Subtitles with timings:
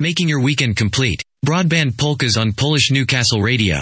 [0.00, 1.22] making your weekend complete.
[1.46, 3.78] Broadband polkas on Polish Newcastle Radio.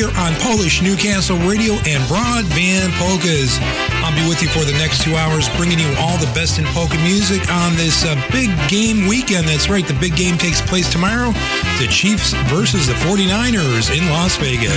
[0.00, 3.58] Here on Polish Newcastle Radio and Broadband Polkas.
[4.00, 6.64] I'll be with you for the next two hours, bringing you all the best in
[6.72, 9.46] polka music on this uh, big game weekend.
[9.46, 11.32] That's right, the big game takes place tomorrow.
[11.76, 14.72] The Chiefs versus the 49ers in Las Vegas.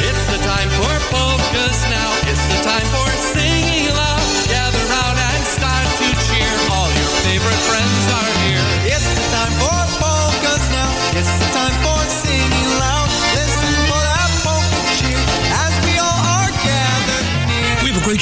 [0.00, 2.08] It's the time for polkas now.
[2.32, 3.07] It's the time for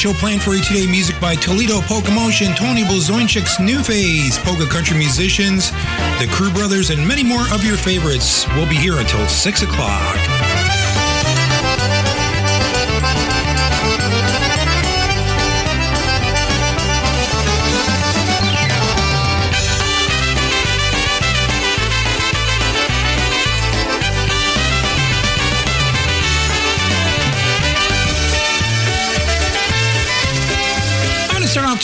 [0.06, 0.86] show planned for you today.
[0.86, 5.70] Music by Toledo Polka Motion, Tony Blazończyk's New Phase, Polka Country Musicians,
[6.20, 8.46] the Krew Brothers, and many more of your favorites.
[8.54, 10.35] We'll be here until 6 o'clock.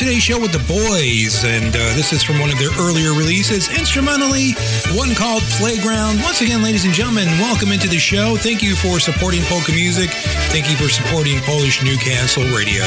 [0.02, 3.68] Today's show with the boys, and uh, this is from one of their earlier releases,
[3.78, 4.50] instrumentally,
[4.98, 6.20] one called Playground.
[6.22, 8.36] Once again, ladies and gentlemen, welcome into the show.
[8.36, 10.10] Thank you for supporting polka music.
[10.50, 12.82] Thank you for supporting Polish Newcastle Radio.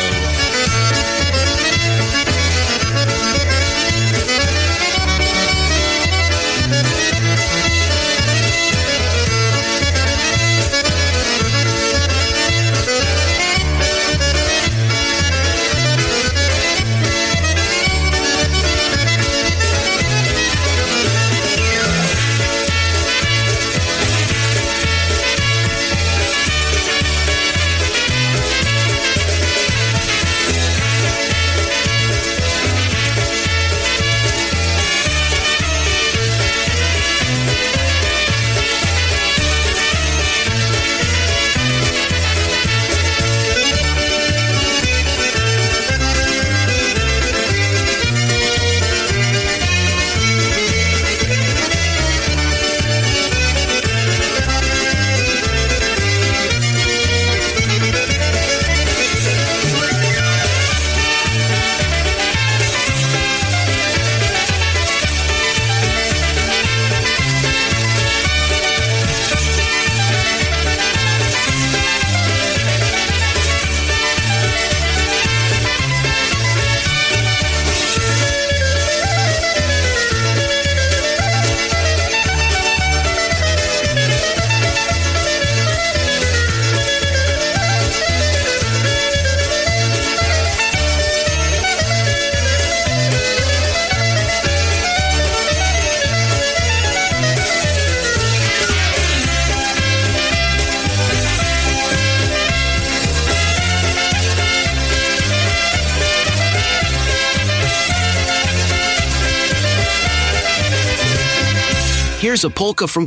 [112.36, 113.06] Here's a polka from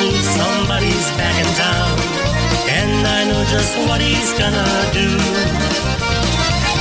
[0.00, 1.94] news somebody's back in town.
[2.74, 5.06] And I know just what he's gonna do.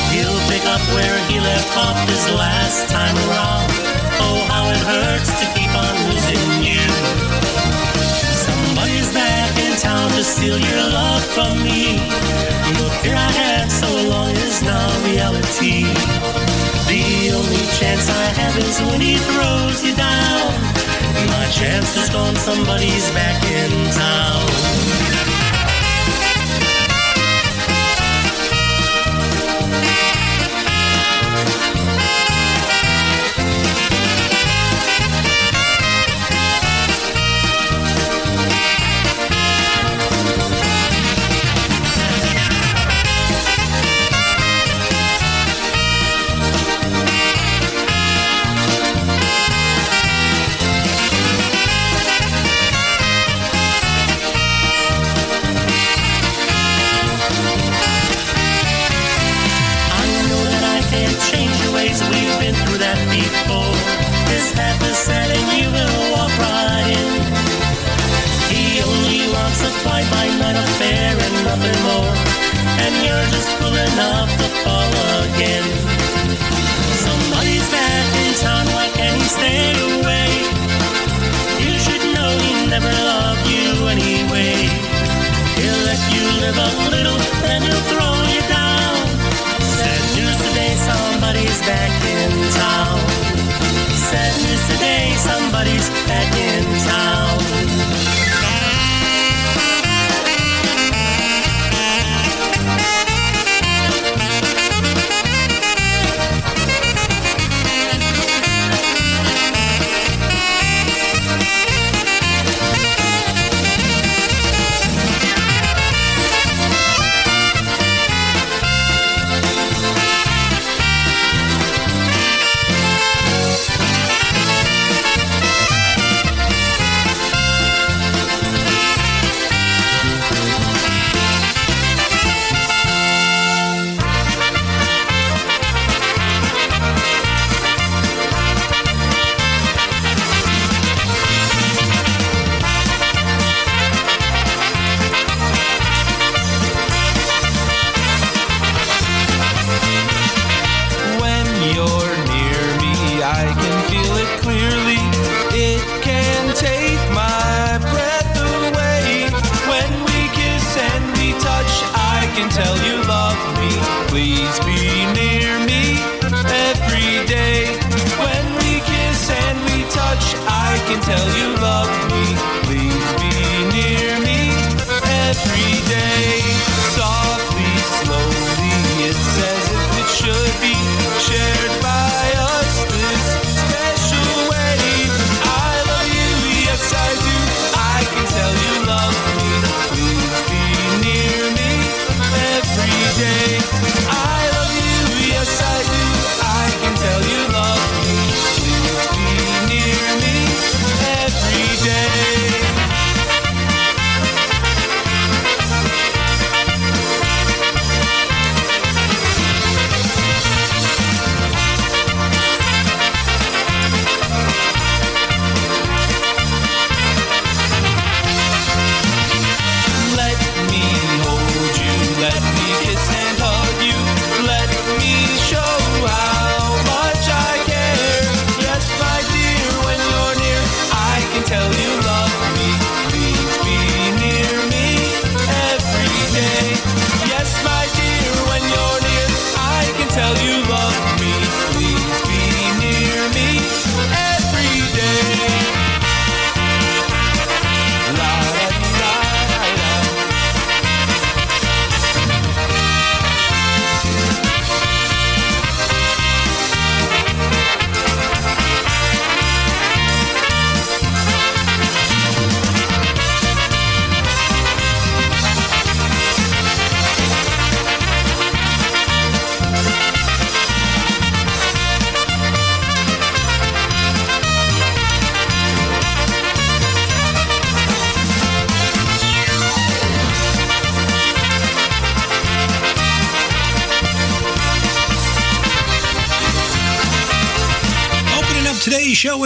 [0.10, 3.70] He'll pick up where he left off his last time around.
[4.26, 6.59] Oh, how it hurts to keep on losing
[10.39, 12.00] steal your love from me.
[12.80, 15.83] The fear I had so long is now reality.
[16.88, 20.47] The only chance I have is when he throws you down.
[21.27, 25.09] My chance is gone, somebody's back in town.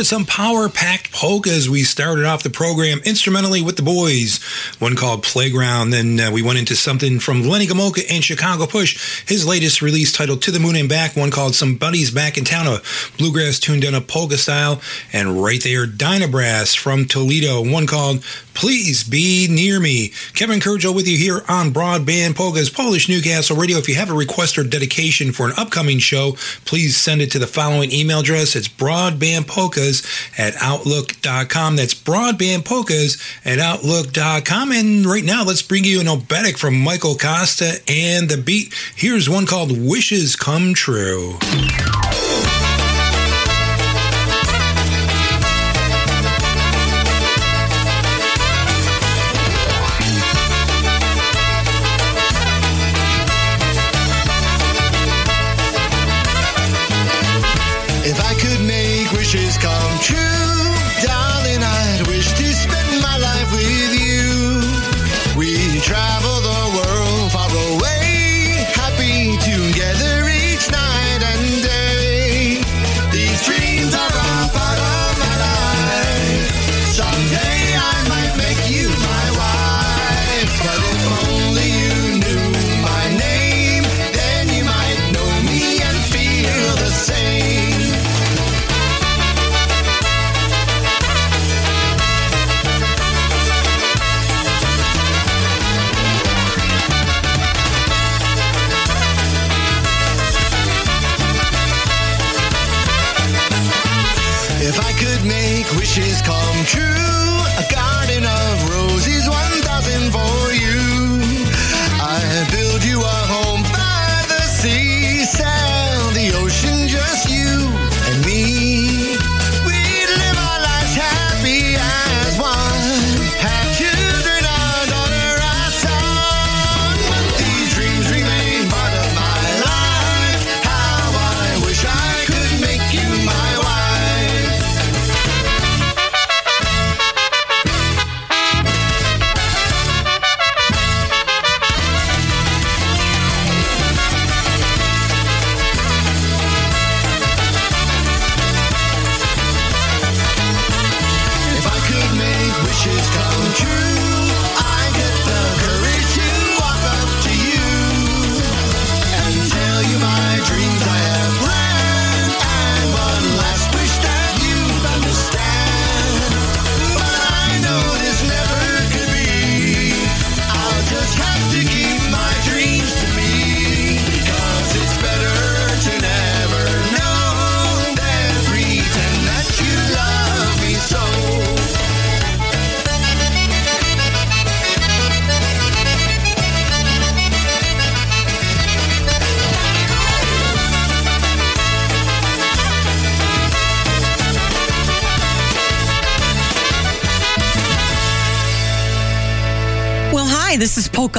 [0.04, 1.70] with some power packed polkas.
[1.70, 4.44] We started off the program instrumentally with the boys,
[4.80, 5.92] one called Playground.
[5.92, 10.12] Then uh, we went into something from Lenny Gomulka and Chicago Push, his latest release
[10.12, 12.82] titled To the Moon and Back, one called Somebody's Back in Town, a
[13.18, 14.82] bluegrass tuned in a polka style.
[15.14, 20.12] And right there, Dynabrass from Toledo, one called Please be near me.
[20.34, 23.78] Kevin Kurdziel with you here on Broadband Polka's Polish Newcastle Radio.
[23.78, 26.34] If you have a request or dedication for an upcoming show,
[26.66, 28.56] please send it to the following email address.
[28.56, 31.76] It's broadbandpolkas at outlook.com.
[31.76, 34.72] That's broadbandpolkas at outlook.com.
[34.72, 38.74] And right now, let's bring you an obetic from Michael Costa and The Beat.
[38.96, 41.38] Here's one called Wishes Come True.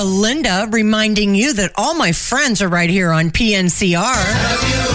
[0.05, 4.94] Linda reminding you that all my friends are right here on PNCR.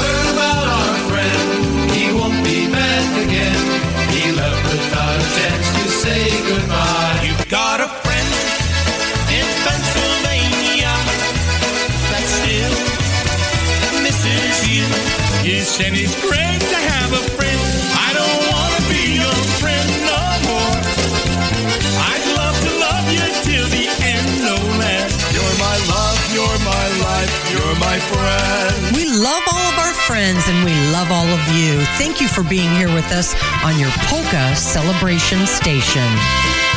[31.09, 31.79] Love all of you.
[31.97, 36.68] Thank you for being here with us on your Polka Celebration Station.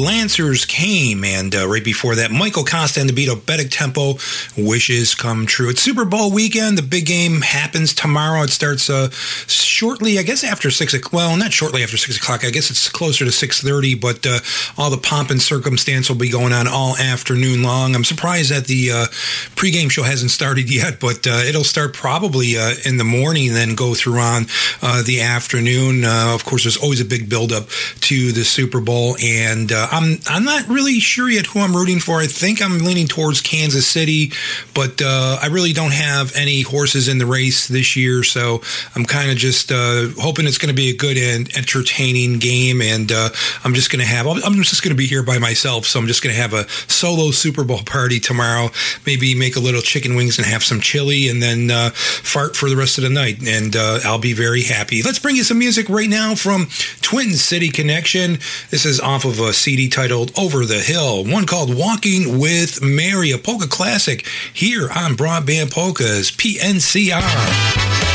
[0.00, 4.16] One Lancers came, and uh, right before that, Michael Costa and the beat Betic Tempo,
[4.54, 5.70] Wishes Come True.
[5.70, 6.76] It's Super Bowl weekend.
[6.76, 8.42] The big game happens tomorrow.
[8.42, 11.14] It starts uh, shortly, I guess, after six o'clock.
[11.14, 12.44] Well, not shortly after six o'clock.
[12.44, 13.94] I guess it's closer to six thirty.
[13.94, 14.40] But uh,
[14.76, 17.94] all the pomp and circumstance will be going on all afternoon long.
[17.94, 19.06] I'm surprised that the uh,
[19.56, 23.74] pregame show hasn't started yet, but uh, it'll start probably uh, in the morning, then
[23.74, 24.42] go through on
[25.06, 26.04] the afternoon.
[26.04, 27.68] Of course, there's always a big buildup
[28.02, 32.00] to the Super Bowl, and uh, I'm I'm not really sure yet who I'm rooting
[32.00, 32.18] for.
[32.20, 34.32] I think I'm leaning towards Kansas City,
[34.74, 38.62] but uh, I really don't have any horses in the race this year, so
[38.96, 42.80] I'm kind of just uh, hoping it's going to be a good and entertaining game,
[42.80, 43.28] and uh,
[43.64, 46.06] I'm just going to have I'm just going to be here by myself, so I'm
[46.06, 48.70] just going to have a solo Super Bowl party tomorrow.
[49.06, 52.68] Maybe make a little chicken wings and have some chili, and then uh, fart for
[52.68, 55.02] the rest of the night, and uh, I'll be very happy.
[55.02, 56.68] Let's bring you some music right now from
[57.02, 58.38] Twin City Connection.
[58.70, 63.32] This is off of a CD titled Over the Hill, one called Walking with Mary,
[63.32, 68.09] a polka classic here on Broadband Polkas, PNCR.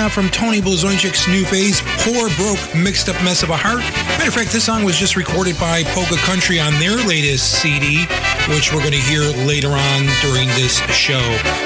[0.00, 3.80] Now from Tony Blazonczyk's new phase, Poor Broke Mixed Up Mess of a Heart.
[4.16, 8.06] Matter of fact, this song was just recorded by Polka Country on their latest CD,
[8.48, 11.20] which we're going to hear later on during this show.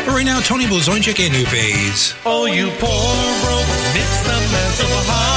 [0.04, 2.12] But right now, Tony Blazonczyk and New Phase.
[2.26, 3.14] Oh, you poor
[3.46, 5.33] broke mixed up mess of a heart.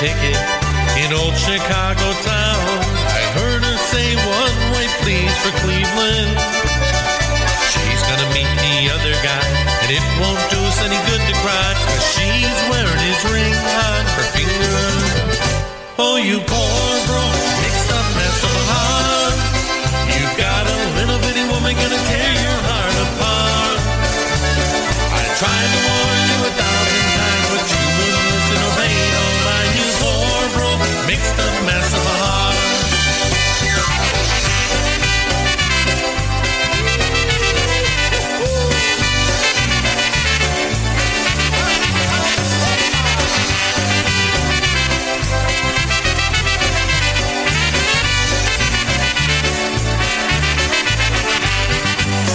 [0.00, 0.40] Ticket
[0.96, 2.64] in old Chicago town.
[3.04, 6.40] I heard her say one way please for Cleveland.
[7.68, 9.44] She's gonna meet the other guy,
[9.84, 14.02] and it won't do us any good to cry, cause she's wearing his ring on
[14.16, 14.80] her finger.
[16.00, 19.36] Oh, you poor broke, mixed up mess of a heart.
[20.16, 23.80] You've got a little bitty woman gonna tear your heart apart.
[25.12, 25.79] I tried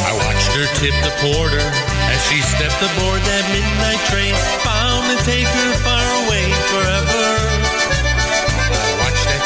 [0.08, 5.26] I watched her tip the porter as she stepped aboard that midnight train, bound to
[5.26, 7.55] take her far away forever.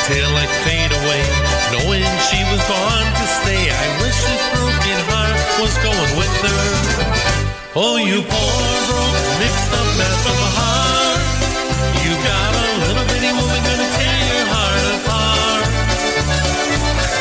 [0.09, 1.21] I tail light fade away,
[1.69, 3.69] knowing she was gone to stay.
[3.69, 6.65] I wish this broken heart was going with her.
[7.77, 11.21] Oh, you poor broke, mixed up mess of a heart.
[12.01, 15.65] You got a little bitty woman gonna tear your heart apart.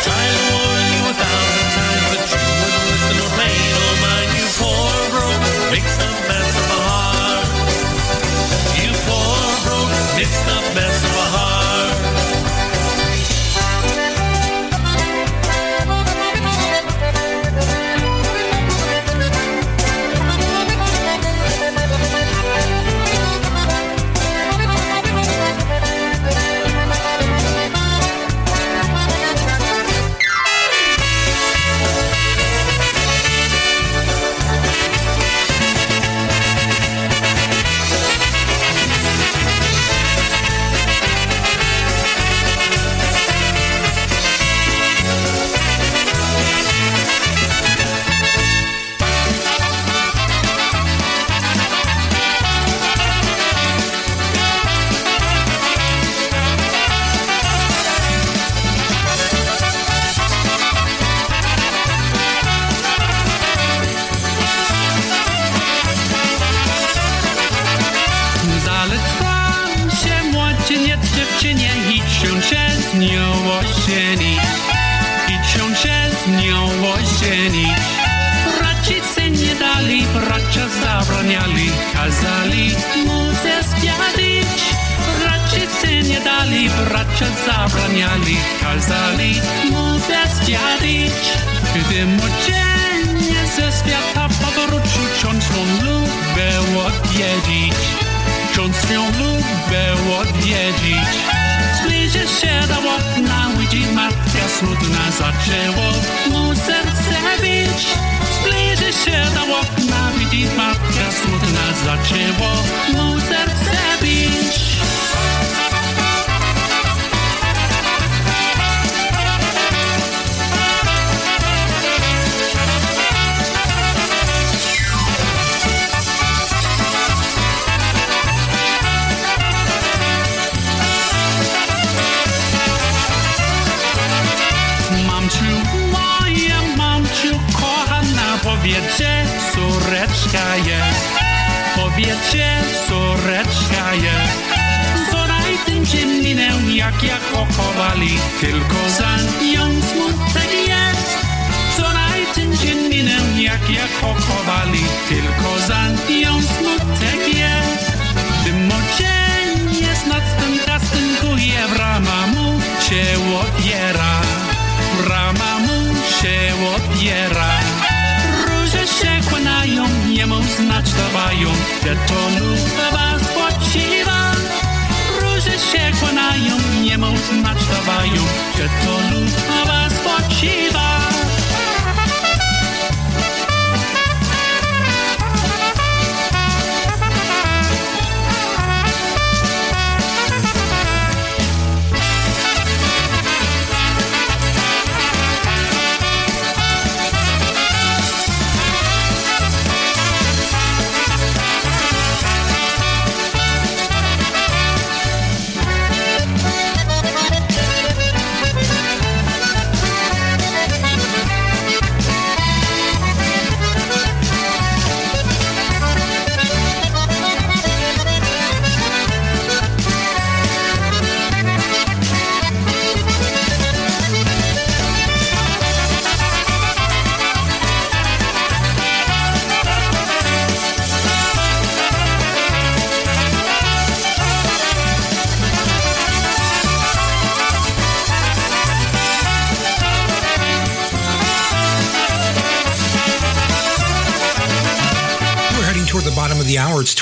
[0.08, 4.30] Tried to warn you a thousand times, but you wouldn't listen or pay no mind.
[4.32, 5.44] You poor broke,
[5.76, 7.48] mixed up mess of a heart.
[8.80, 10.67] You poor broke, mixed up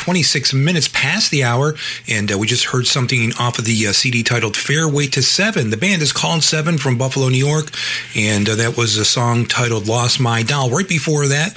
[0.07, 1.75] 26 minutes past the hour,
[2.07, 5.71] and uh, we just heard something off of the uh, CD titled Fairway to Seven.
[5.71, 7.73] The band is called Seven from Buffalo, New York,
[8.15, 10.71] and uh, that was a song titled Lost My Doll.
[10.71, 11.57] Right before that,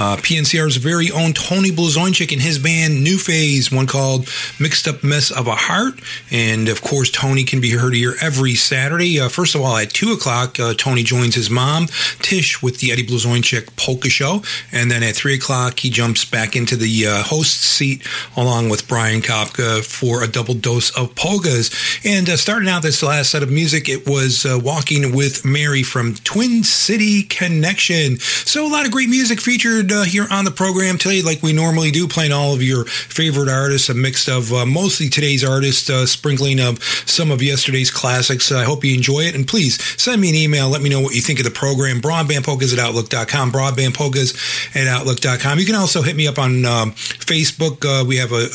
[0.00, 5.04] uh, PNCR's very own Tony Blazończyk and his band New Phase, one called Mixed Up
[5.04, 6.00] Mess of a Heart.
[6.30, 9.20] And of course, Tony can be heard here every Saturday.
[9.20, 11.86] Uh, first of all, at 2 o'clock, uh, Tony joins his mom,
[12.20, 14.42] Tish, with the Eddie Blazończyk Polka Show.
[14.72, 18.02] And then at 3 o'clock, he jumps back into the uh, host seat
[18.38, 21.70] along with Brian Kopka for a double dose of polkas.
[22.06, 25.82] And uh, starting out this last set of music, it was uh, Walking with Mary
[25.82, 28.18] from Twin City Connection.
[28.18, 31.52] So a lot of great music featured uh, here on the program today, like we
[31.52, 35.88] normally do, playing all of your favorite artists, a mix of uh, mostly today's artists,
[35.88, 38.52] uh, sprinkling of some of yesterday's classics.
[38.52, 39.34] I hope you enjoy it.
[39.34, 40.68] And please send me an email.
[40.68, 42.00] Let me know what you think of the program.
[42.00, 43.52] Broadbandpolkas at Outlook.com.
[43.52, 45.58] Broadbandpolkas at Outlook.com.
[45.58, 47.84] You can also hit me up on um, Facebook.
[47.84, 48.48] Uh, we have a,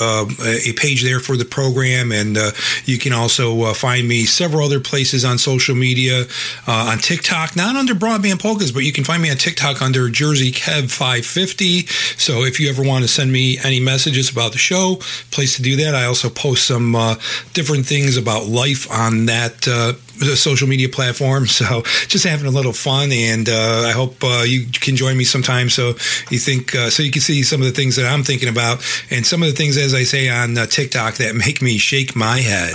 [0.67, 2.11] a, page there for the program.
[2.11, 2.51] And uh,
[2.85, 6.23] you can also uh, find me several other places on social media,
[6.67, 10.09] uh, on TikTok, not under Broadband Polkas, but you can find me on TikTok under
[10.09, 10.91] Jersey Kev
[11.25, 11.87] 550.
[12.17, 14.97] So if you ever want to send me any messages about the show,
[15.31, 15.95] place to do that.
[15.95, 17.15] I also post some uh,
[17.53, 19.93] different things about life on that uh,
[20.35, 21.47] social media platform.
[21.55, 25.23] So just having a little fun, and uh, I hope uh, you can join me
[25.23, 25.69] sometime.
[25.69, 25.95] So
[26.29, 28.83] you think uh, so you can see some of the things that I'm thinking about,
[29.09, 32.13] and some of the things, as I say on uh, TikTok, that make me shake
[32.13, 32.73] my head.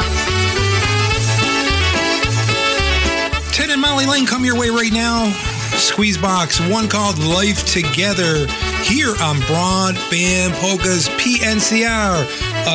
[3.52, 5.60] Ted and Molly Lane come your way right now.
[5.81, 8.47] Squeezebox, one called Life Together,
[8.85, 12.27] here on Broadband Polka's PNCR.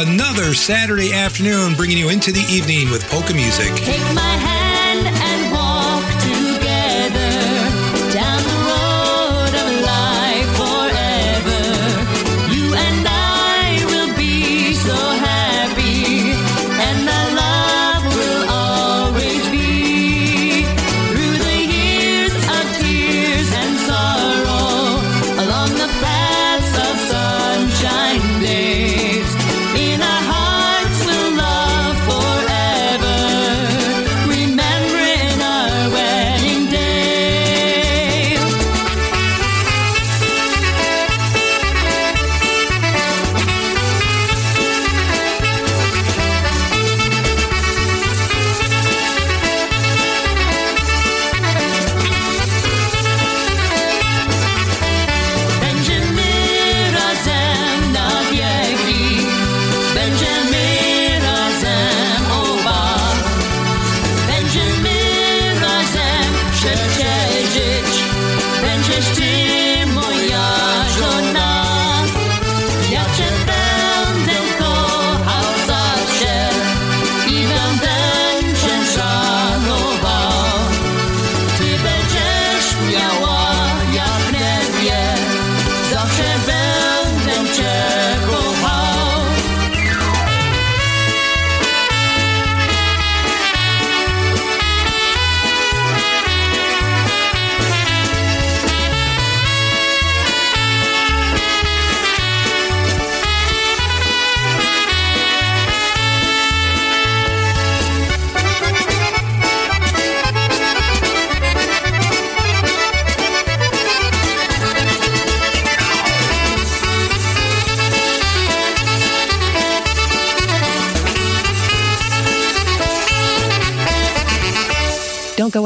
[0.08, 3.72] Another Saturday afternoon bringing you into the evening with polka music.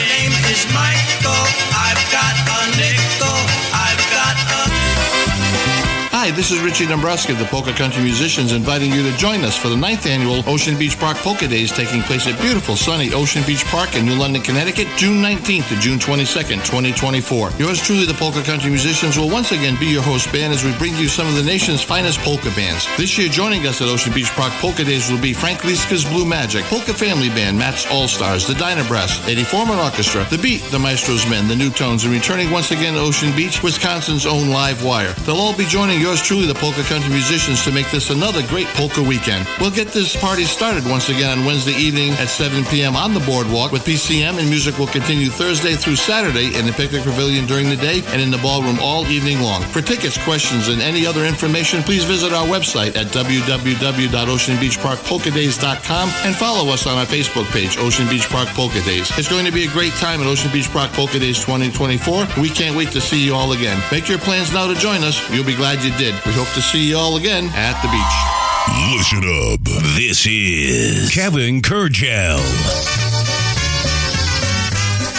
[6.29, 9.57] Hi, this is Richie Dombrowski of the Polka Country Musicians inviting you to join us
[9.57, 13.43] for the ninth annual Ocean Beach Park Polka Days taking place at beautiful sunny Ocean
[13.47, 17.53] Beach Park in New London, Connecticut, June 19th to June 22nd, 2024.
[17.53, 20.77] Yours truly, the Polka Country Musicians, will once again be your host band as we
[20.77, 22.87] bring you some of the nation's finest polka bands.
[22.99, 26.27] This year, joining us at Ocean Beach Park Polka Days will be Frank Liska's Blue
[26.27, 30.61] Magic, Polka Family Band, Matt's All Stars, the Dyna Brass, Eddie Forman Orchestra, The Beat,
[30.65, 34.51] the Maestros Men, the New Tones, and returning once again to Ocean Beach, Wisconsin's own
[34.51, 35.15] Live Wire.
[35.25, 38.67] They'll all be joining yours truly, the Polka Country Musicians, to make this another great
[38.69, 39.47] polka weekend.
[39.61, 42.95] We'll get this party started once again on Wednesday evening at 7 p.m.
[42.97, 47.03] on the boardwalk with PCM, and music will continue Thursday through Saturday in the picnic
[47.03, 49.63] pavilion during the day and in the ballroom all evening long.
[49.63, 56.73] For tickets, questions, and any other information, please visit our website at www.oceanbeachparkpolkadays.com and follow
[56.73, 59.11] us on our Facebook page, Ocean Beach Park Polka Days.
[59.19, 62.27] It's going to be a great time at Ocean Beach Park Polka Days 2024.
[62.41, 63.83] We can't wait to see you all again.
[63.93, 65.21] Make your plans now to join us.
[65.31, 65.98] You'll be glad you did.
[65.99, 68.95] We hope to see you all again at the beach.
[68.95, 69.59] Listen up.
[69.99, 72.39] This is Kevin Kurdziel.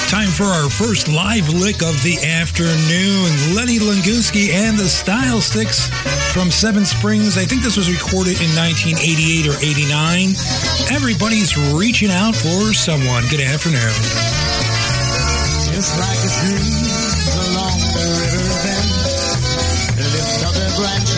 [0.08, 3.28] Time for our first live lick of the afternoon.
[3.54, 5.90] Lenny Languski and the Style Sticks
[6.32, 7.38] from Seven Springs.
[7.38, 10.30] I think this was recorded in 1988 or 89.
[10.96, 13.28] Everybody's reaching out for someone.
[13.28, 13.92] Good afternoon.
[15.76, 16.99] Just like a breeze
[20.80, 21.09] lift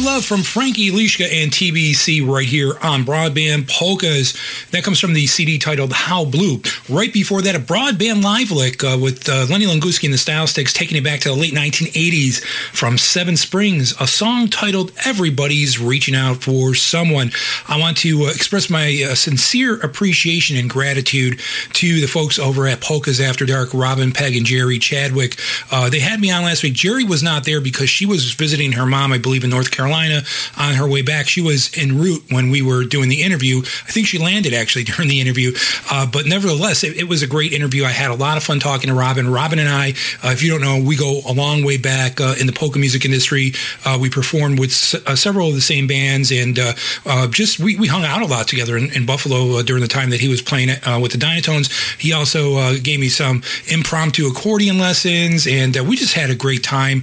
[0.00, 4.34] Love from Frankie Lishka and TBC right here on Broadband Polkas.
[4.72, 6.60] That comes from the CD titled How Blue.
[6.88, 10.48] Right before that, a Broadband Live lick uh, with uh, Lenny Languski and the Style
[10.48, 12.42] Sticks taking it back to the late 1980s
[12.72, 17.30] from Seven Springs, a song titled Everybody's Reaching Out for Someone.
[17.68, 21.40] I want to uh, express my uh, sincere appreciation and gratitude
[21.74, 25.38] to the folks over at Polkas After Dark, Robin Peg and Jerry Chadwick.
[25.70, 26.74] Uh, they had me on last week.
[26.74, 29.83] Jerry was not there because she was visiting her mom, I believe, in North Carolina
[29.92, 31.28] on her way back.
[31.28, 33.58] She was en route when we were doing the interview.
[33.58, 35.52] I think she landed actually during the interview.
[35.90, 37.84] Uh, but nevertheless, it, it was a great interview.
[37.84, 39.30] I had a lot of fun talking to Robin.
[39.30, 39.90] Robin and I,
[40.22, 42.78] uh, if you don't know, we go a long way back uh, in the polka
[42.78, 43.52] music industry.
[43.84, 47.76] Uh, we performed with s- uh, several of the same bands and uh, just we,
[47.76, 50.42] we hung out a lot together in, in Buffalo during the time that he was
[50.42, 50.68] playing
[51.00, 51.70] with the Dynatones.
[51.98, 57.02] He also gave me some impromptu accordion lessons, and we just had a great time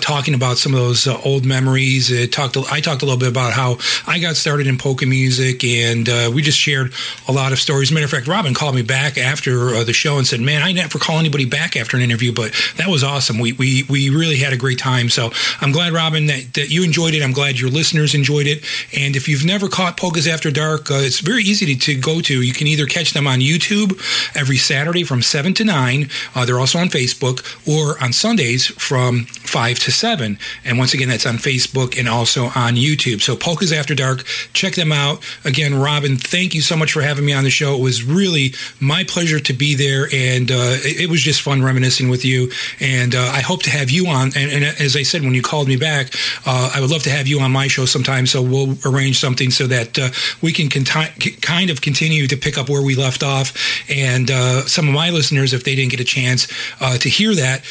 [0.00, 2.10] talking about some of those old memories.
[2.26, 6.08] Talked, I talked a little bit about how I got started in polka music, and
[6.08, 6.92] uh, we just shared
[7.28, 7.90] a lot of stories.
[7.90, 10.72] Matter of fact, Robin called me back after uh, the show and said, "Man, I
[10.72, 13.38] never call anybody back after an interview, but that was awesome.
[13.38, 15.08] We we we really had a great time.
[15.08, 17.22] So I'm glad, Robin, that, that you enjoyed it.
[17.22, 18.64] I'm glad your listeners enjoyed it.
[18.96, 22.20] And if you've never caught Polkas After Dark, uh, it's very easy to, to go
[22.20, 22.42] to.
[22.42, 24.00] You can either catch them on YouTube
[24.36, 26.08] every Saturday from seven to nine.
[26.34, 30.38] Uh, they're also on Facebook, or on Sundays from five to seven.
[30.64, 33.20] And once again, that's on Facebook and also on YouTube.
[33.22, 35.22] So Polkas After Dark, check them out.
[35.44, 37.74] Again, Robin, thank you so much for having me on the show.
[37.74, 41.62] It was really my pleasure to be there, and uh, it, it was just fun
[41.62, 42.50] reminiscing with you.
[42.80, 44.26] And uh, I hope to have you on.
[44.36, 46.14] And, and as I said when you called me back,
[46.46, 48.26] uh, I would love to have you on my show sometime.
[48.26, 50.10] So we'll arrange something so that uh,
[50.42, 53.52] we can conti- kind of continue to pick up where we left off.
[53.90, 56.48] And uh, some of my listeners, if they didn't get a chance
[56.80, 57.64] uh, to hear that,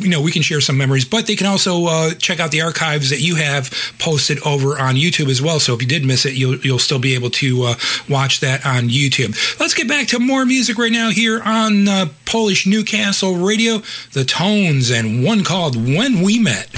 [0.00, 1.04] you know, we can share some memories.
[1.04, 5.28] But they can also check out the archives that you have posted over on YouTube
[5.28, 5.60] as well.
[5.60, 7.74] So if you did miss it, you'll you'll still be able to uh,
[8.08, 9.36] watch that on YouTube.
[9.60, 13.82] Let's get back to more music right now here on uh, Polish Newcastle Radio.
[14.12, 16.68] The Tones and one called "When We Met."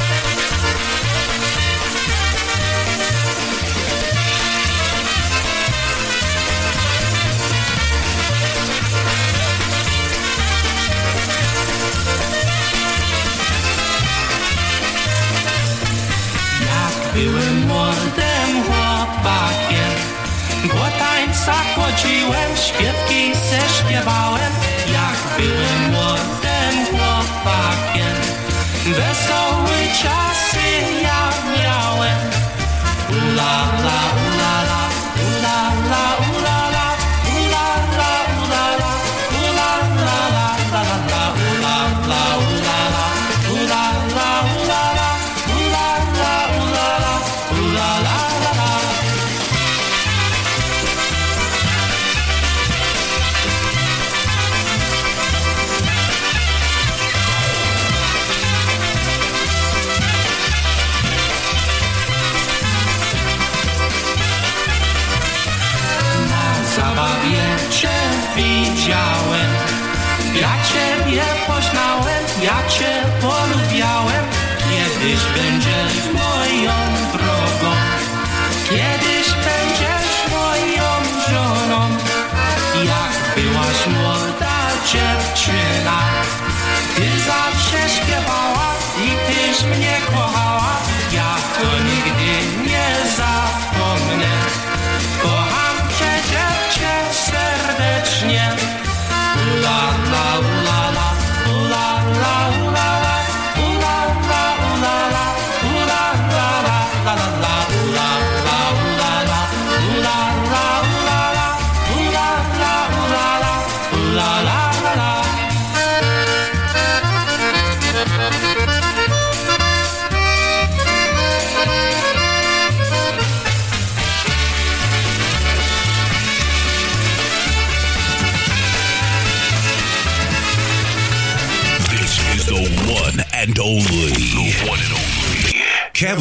[21.96, 24.31] Rzuciłem śpiewki, se śpiewał.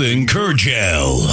[0.02, 1.30] Kevin Kurdziel.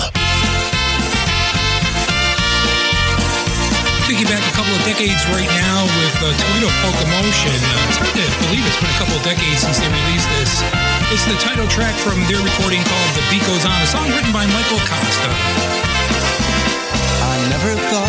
[4.05, 7.57] Thinking back a couple of decades right now with uh, Toledo Polka Motion.
[7.65, 10.61] Uh, it's hard to believe it's been a couple of decades since they released this.
[11.09, 14.37] It's the title track from their recording called The Beat Goes On, a song written
[14.37, 15.33] by Michael Costa.
[17.25, 18.08] I never thought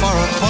[0.00, 0.47] far apart.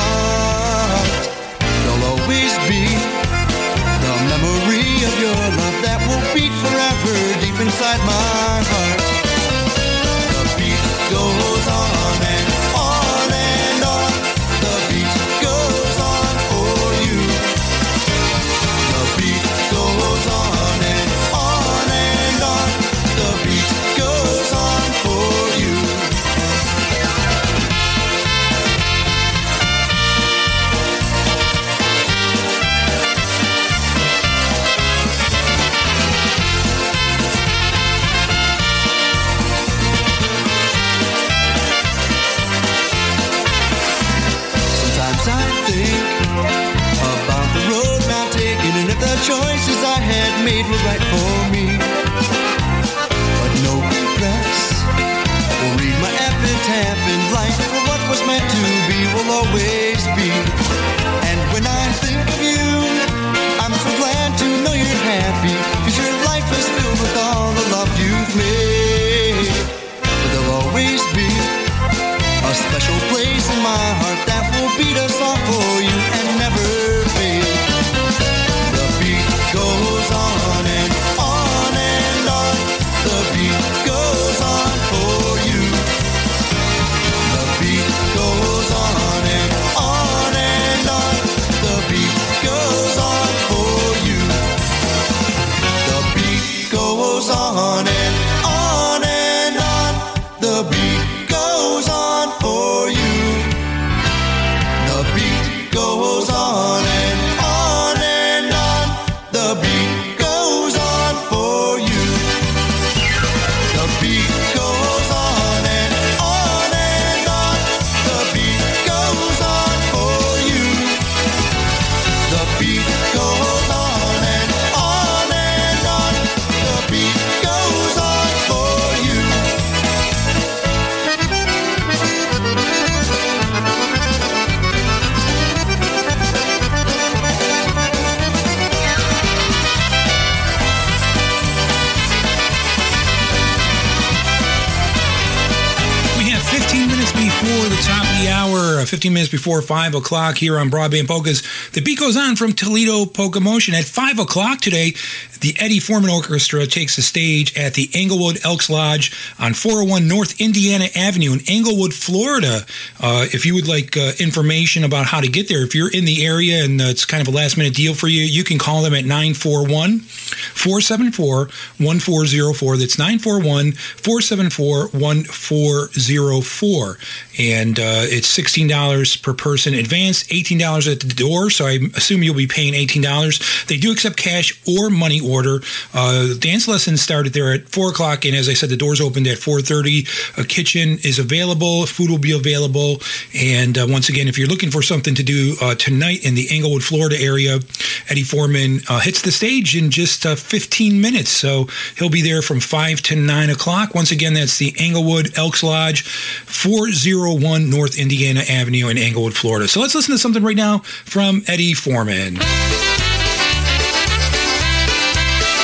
[148.46, 151.42] There uh, 15 minutes before 5 o'clock here on Broadband Polkas.
[151.72, 153.74] The beat goes on from Toledo Polka Motion.
[153.74, 154.94] At 5 o'clock today,
[155.40, 160.40] the Eddie Forman Orchestra takes the stage at the Englewood Elks Lodge on 401 North
[160.40, 162.64] Indiana Avenue in Englewood, Florida.
[163.00, 166.04] Uh, if you would like uh, information about how to get there, if you're in
[166.04, 168.58] the area and uh, it's kind of a last minute deal for you, you can
[168.58, 172.76] call them at 941 474 1404.
[172.76, 176.98] That's 941 474 1404.
[177.38, 181.50] And uh, it's $16 per person advance, $18 at the door.
[181.50, 183.66] So I assume you'll be paying $18.
[183.66, 185.60] They do accept cash or money order.
[185.94, 188.24] Uh, dance lessons started there at 4 o'clock.
[188.24, 190.38] And as I said, the doors opened at 4.30.
[190.38, 191.86] A kitchen is available.
[191.86, 193.00] Food will be available.
[193.34, 196.48] And uh, once again, if you're looking for something to do uh, tonight in the
[196.50, 197.60] Englewood, Florida area,
[198.08, 201.30] Eddie Forman uh, hits the stage in just uh, 15 minutes.
[201.30, 203.94] So he'll be there from 5 to 9 o'clock.
[203.94, 209.68] Once again, that's the Englewood Elks Lodge, 401 North Indiana Avenue in Englewood, Florida.
[209.68, 212.38] So let's listen to something right now from Eddie Forman.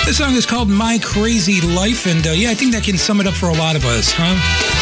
[0.05, 2.07] This song is called My Crazy Life.
[2.07, 4.12] And uh, yeah, I think that can sum it up for a lot of us,
[4.12, 4.74] huh?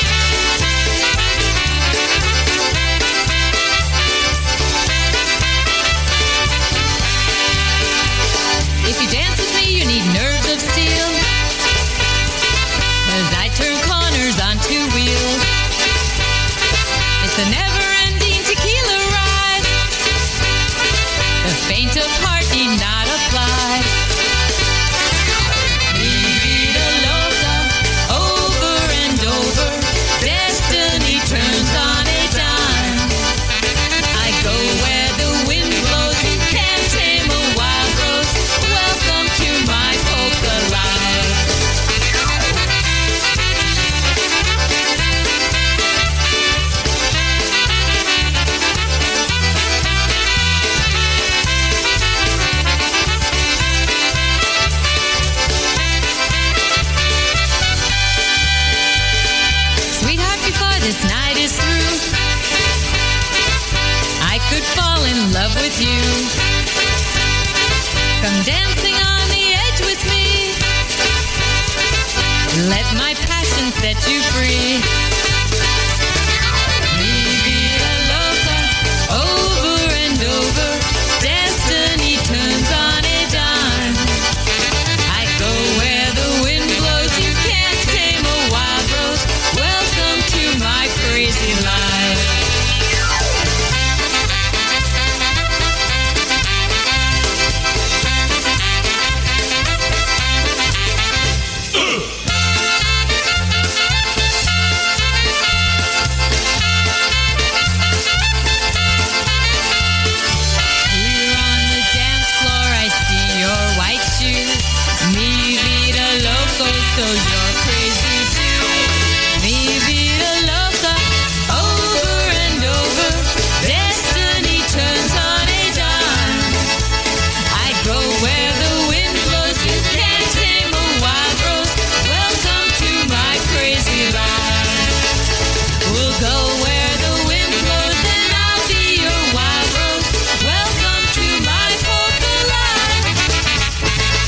[72.73, 75.12] Let my passion set you free.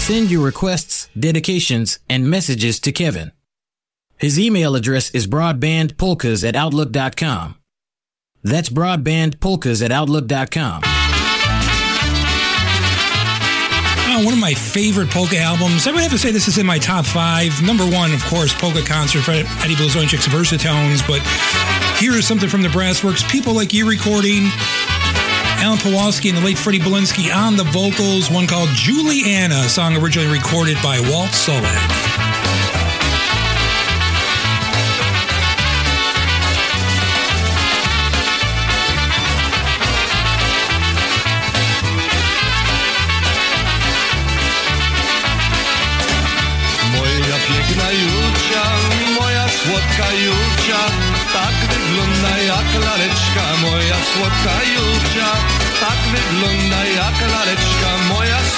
[0.04, 3.32] Send your requests, dedications, and messages to Kevin.
[4.18, 7.54] His email address is broadbandpolkas at outlook.com.
[8.42, 10.82] That's broadbandpolkas at outlook.com.
[14.06, 15.86] Oh, uh, one of my favorite polka albums.
[15.86, 17.58] I would have to say this is in my top five.
[17.62, 21.00] Number one, of course, polka concert for Eddie Blazonczyk's Versatones.
[21.08, 21.22] But
[21.98, 23.26] here is something from the Brassworks.
[23.30, 24.50] People like you recording.
[25.64, 28.30] Alan Pawlowski and the late Freddie Belinsky on the vocals.
[28.30, 31.32] One called Juliana, a song originally recorded by Walt
[49.20, 50.80] moja słodka Julcia,
[51.32, 54.73] tak wygląda jak laleczka, moja słodka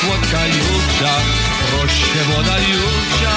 [0.06, 1.12] moja słodka Julcia.
[1.70, 3.34] Proszę młoda Julcia,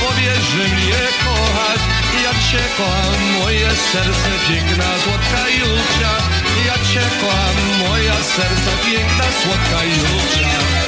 [0.00, 1.80] powiedz, że mnie kochasz,
[2.24, 6.12] ja cię kocham, moje serce piękna, słodka Julcia,
[6.66, 10.87] ja cię kocham, moja serce piękna, słodka Julcia.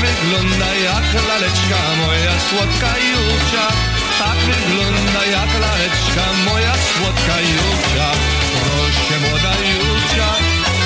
[0.00, 3.66] Wygląda jak laleczka, moja słodka Julcia.
[4.22, 8.08] Tak wygląda jak laleczka, moja słodka Julcia.
[8.54, 10.28] Proszę młoda Julcia,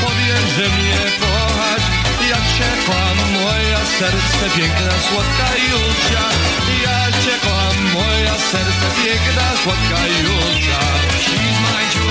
[0.03, 1.87] powiedz, że mnie kochasz.
[2.31, 6.25] Ja cię kocham, moja serce piękna, słodka Julcia.
[6.85, 10.81] Ja cię kocham, moja serce piękna, słodka Julcia.
[11.25, 12.04] She's my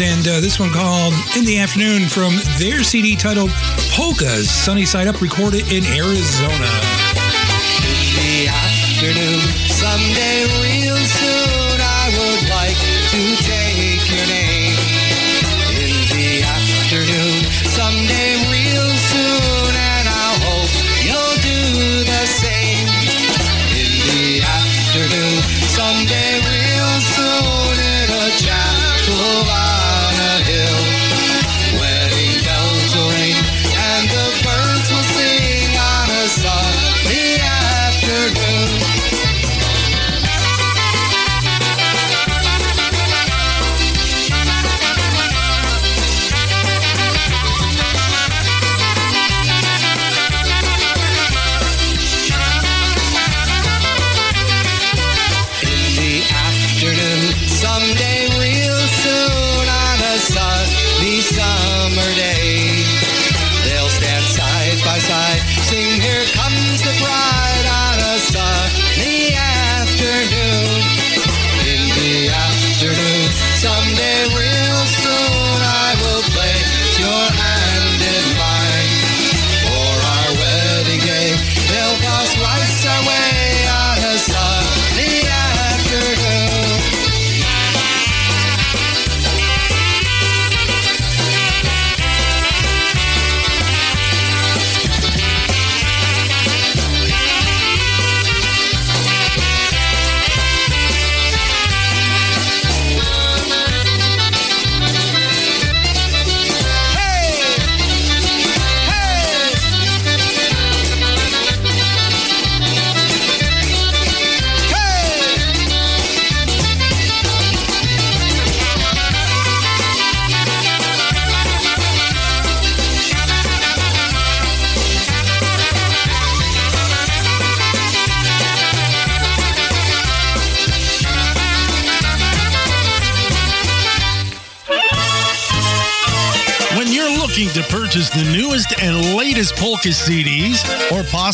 [0.00, 3.50] And uh, this one called In the Afternoon from their CD titled
[3.92, 6.89] Polkas, Sunny Side Up, recorded in Arizona.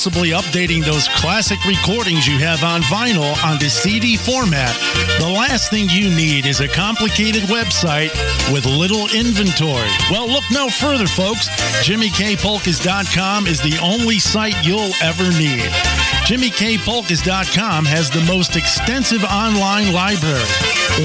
[0.07, 4.73] Possibly updating those classic recordings you have on vinyl onto CD format,
[5.19, 8.15] the last thing you need is a complicated website
[8.53, 9.91] with little inventory.
[10.09, 11.49] Well, look no further, folks.
[11.83, 16.06] JimmyKPolkas.com is the only site you'll ever need.
[16.27, 20.43] JimmyKPolkas.com has the most extensive online library.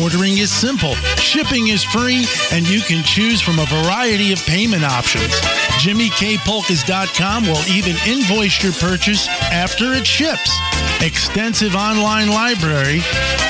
[0.02, 4.84] Ordering is simple, shipping is free, and you can choose from a variety of payment
[4.84, 5.30] options.
[5.78, 10.58] JimmyKPolkas.com will even invoice your purchase after it ships.
[11.02, 13.02] Extensive online library,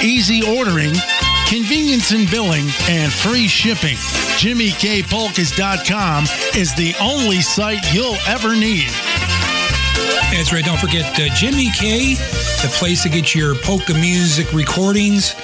[0.04, 0.92] easy ordering,
[1.48, 3.96] convenience in billing, and free shipping.
[4.44, 8.92] JimmyKPolkas.com is the only site you'll ever need.
[10.32, 10.66] That's right.
[10.66, 12.16] Don't forget uh, Jimmy K,
[12.62, 15.36] the place to get your polka music recordings.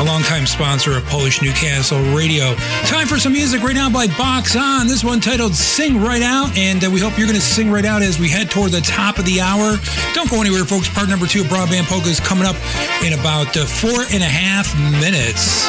[0.00, 2.54] a longtime sponsor of Polish Newcastle Radio.
[2.86, 4.86] Time for some music right now by Box On.
[4.86, 7.84] This one titled Sing Right Out, and uh, we hope you're going to sing right
[7.84, 9.76] out as we head toward the top of the hour.
[10.14, 10.88] Don't go anywhere, folks.
[10.88, 12.56] Part number two of Broadband Polka is coming up
[13.04, 15.68] in about uh, four and a half minutes.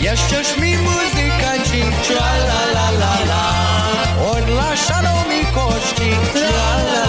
[0.00, 1.05] Jesteś mi dziś,
[2.02, 3.44] tra la la la la.
[4.32, 7.05] Odlaszaną mi kości, tra la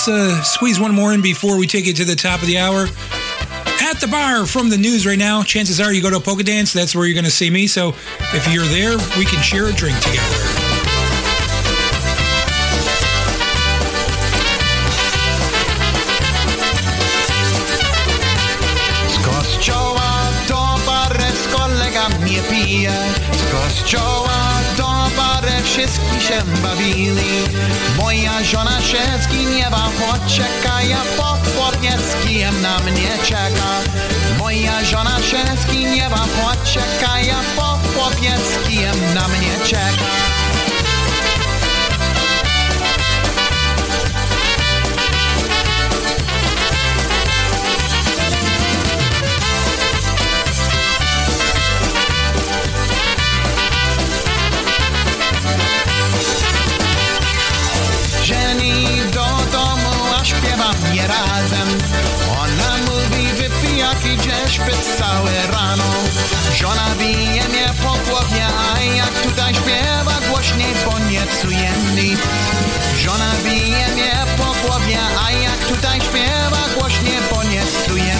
[0.00, 2.56] Let's uh, squeeze one more in before we take it to the top of the
[2.56, 2.86] hour.
[3.82, 6.42] At the bar from the news right now, chances are you go to a polka
[6.42, 7.66] dance, that's where you're going to see me.
[7.66, 7.90] So
[8.32, 10.24] if you're there, we can share a drink together.
[19.08, 21.46] Z kościoła do barew z
[25.70, 27.44] wszyscy się bawili
[27.98, 33.70] Moja żona się zgniewa, poczeka Ja potwornie z kijem na mnie czeka
[34.38, 40.29] Moja żona się zgniewa, poczeka Ja potwornie z kijem na mnie czeka
[61.00, 61.68] je razem.
[62.40, 65.90] Ona mówi wypijak idziesz pić całe rano.
[66.54, 72.20] Żona bije mnie po głowie, a jak tutaj śpiewa głośniej, bo nie czuję nic
[72.98, 78.14] Żona bije mnie po głowie, a jak tutaj śpiewa głośniej, bo nie czuję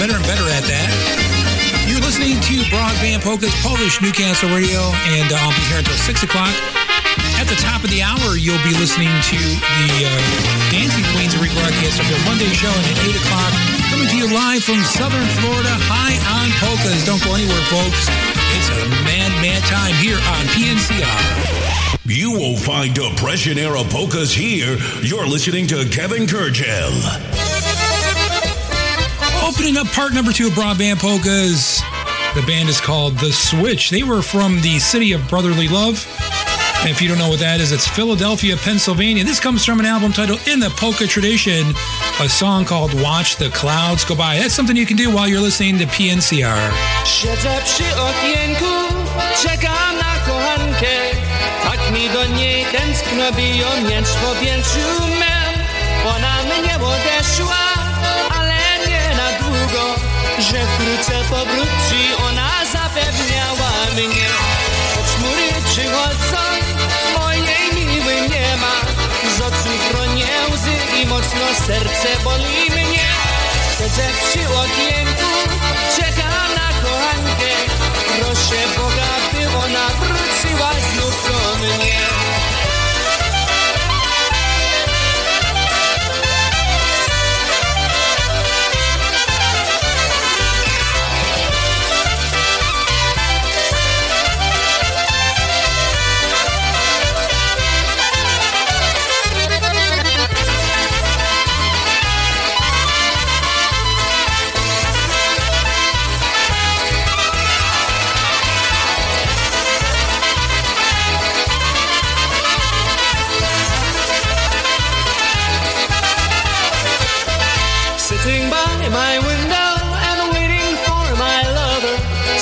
[0.00, 0.88] better and better at that.
[1.84, 4.80] You're listening to Broadband Polka's Polish Newcastle Radio,
[5.12, 6.56] and uh, I'll be here until 6 o'clock.
[7.36, 10.10] At the top of the hour, you'll be listening to the uh,
[10.72, 13.52] Dancing Queens rebroadcast of their Monday show, and at 8 o'clock,
[13.92, 17.04] coming to you live from Southern Florida, high on polkas.
[17.04, 18.08] Don't go anywhere, folks.
[18.56, 22.08] It's a mad, mad time here on PNCR.
[22.08, 24.80] You won't find Depression era polkas here.
[25.04, 27.49] You're listening to Kevin Kurdziel.
[29.50, 31.82] Opening up part number two of Broadband Polkas.
[32.36, 33.90] The band is called The Switch.
[33.90, 36.06] They were from the city of Brotherly Love.
[36.78, 39.24] And if you don't know what that is, it's Philadelphia, Pennsylvania.
[39.24, 41.74] This comes from an album titled In the Polka Tradition,
[42.22, 44.38] a song called Watch the Clouds Go By.
[44.38, 46.70] That's something you can do while you're listening to PNCR.
[51.62, 54.30] Tak mi do niej tęskno biją miecz po.
[56.08, 57.69] Ona mnie odeszła,
[60.42, 62.00] że wkrótce powróci.
[62.28, 64.26] Ona zapewniała mnie,
[64.94, 66.42] choć chmury przychodzą,
[67.18, 68.74] mojej miły nie ma.
[69.36, 73.08] Z oczu chronię łzy i mocno serce boli mnie.
[73.78, 75.32] Siedzę przy okienku,
[75.96, 77.52] czekam na kochankę.
[78.18, 82.09] Proszę Boga, by ona wróciła znów do mnie.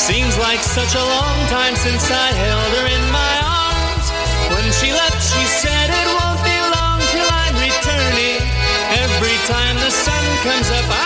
[0.09, 4.09] Seems like such a long time since I held her in my arms.
[4.57, 8.41] When she left, she said it won't be long till I'm returning.
[9.05, 10.97] Every time the sun comes up, I'm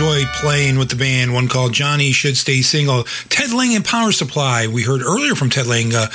[0.00, 3.04] enjoy playing with the band, one called Johnny Should Stay Single.
[3.28, 4.66] Ted Lang and Power Supply.
[4.66, 6.06] We heard earlier from Ted Lang, uh,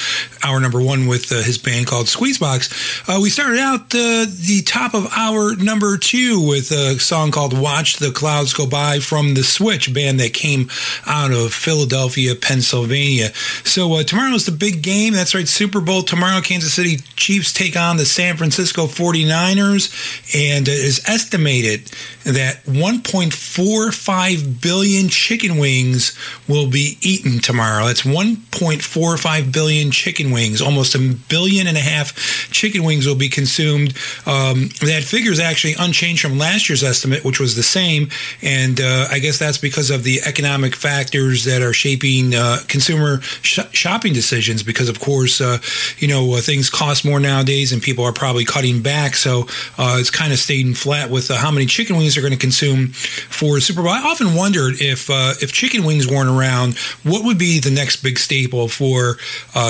[0.45, 3.09] hour number one with uh, his band called Squeezebox.
[3.09, 7.57] Uh, we started out uh, the top of hour number two with a song called
[7.57, 10.69] Watch the Clouds Go By from The Switch, band that came
[11.07, 13.33] out of Philadelphia, Pennsylvania.
[13.63, 15.13] So uh, tomorrow's the big game.
[15.13, 16.41] That's right, Super Bowl tomorrow.
[16.41, 19.89] Kansas City Chiefs take on the San Francisco 49ers,
[20.35, 21.89] and it is estimated
[22.23, 26.17] that 1.45 billion chicken wings
[26.47, 27.85] will be eaten tomorrow.
[27.85, 30.34] That's 1.45 billion chicken wings.
[30.61, 32.15] Almost a billion and a half
[32.51, 33.93] chicken wings will be consumed.
[34.25, 38.09] Um, that figure is actually unchanged from last year's estimate, which was the same.
[38.41, 43.21] And uh, I guess that's because of the economic factors that are shaping uh, consumer
[43.21, 44.63] sh- shopping decisions.
[44.63, 45.57] Because, of course, uh,
[45.97, 49.15] you know, uh, things cost more nowadays and people are probably cutting back.
[49.15, 52.33] So uh, it's kind of staying flat with uh, how many chicken wings they're going
[52.33, 53.91] to consume for Super Bowl.
[53.91, 55.09] I often wondered if
[55.41, 59.17] if chicken wings weren't around, what would be the next big staple for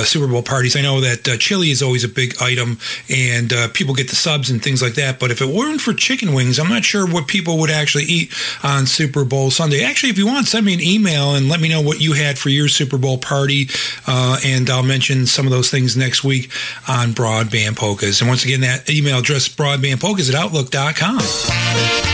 [0.03, 0.77] Super Bowl parties?
[0.77, 2.79] I know that uh, chili is always a big item,
[3.09, 5.19] and uh, people get the subs and things like that.
[5.19, 8.33] But if it weren't for chicken wings, I'm not sure what people would actually eat
[8.63, 9.83] on Super Bowl Sunday.
[9.83, 12.37] Actually, if you want, send me an email and let me know what you had
[12.37, 13.67] for your Super Bowl party,
[14.07, 16.49] uh, and I'll mention some of those things next week
[16.87, 18.21] on Broadband Polkas.
[18.21, 22.04] And once again, that email address broadbandpolkas at outlook.com.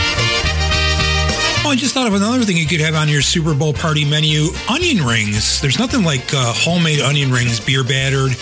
[1.64, 4.04] Oh, I just thought of another thing you could have on your Super Bowl party
[4.04, 5.60] menu onion rings.
[5.60, 8.32] There's nothing like uh, homemade onion rings, beer battered.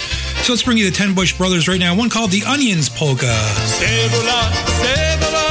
[0.40, 1.94] So let's bring you the 10 Bush Brothers right now.
[1.94, 3.26] One called the Onions Polka.
[3.26, 5.50] Cebula, cebula,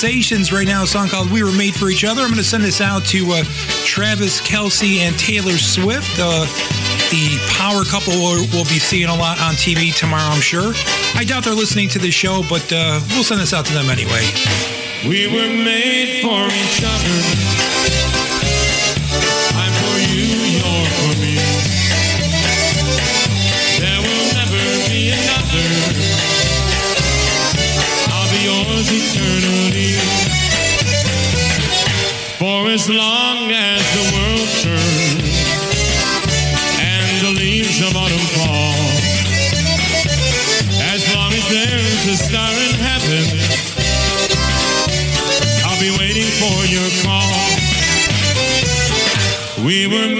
[0.00, 2.22] Sensations right now, a song called We Were Made for Each Other.
[2.22, 3.44] I'm going to send this out to uh,
[3.84, 6.18] Travis Kelce and Taylor Swift.
[6.18, 6.46] Uh,
[7.10, 10.72] the power couple we'll, will be seeing a lot on TV tomorrow, I'm sure.
[11.14, 13.90] I doubt they're listening to this show, but uh, we'll send this out to them
[13.90, 14.24] anyway.
[15.06, 18.29] We were made for each other.
[32.70, 35.42] as long as the world turns
[36.78, 38.74] and the leaves of autumn fall.
[40.94, 43.26] As long as there's a star in heaven,
[45.66, 47.50] I'll be waiting for your call.
[49.66, 50.19] We were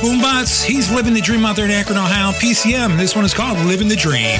[0.00, 0.64] Boombots.
[0.64, 2.32] He's living the dream out there in Akron, Ohio.
[2.32, 2.96] PCM.
[2.96, 4.38] This one is called Living the Dream.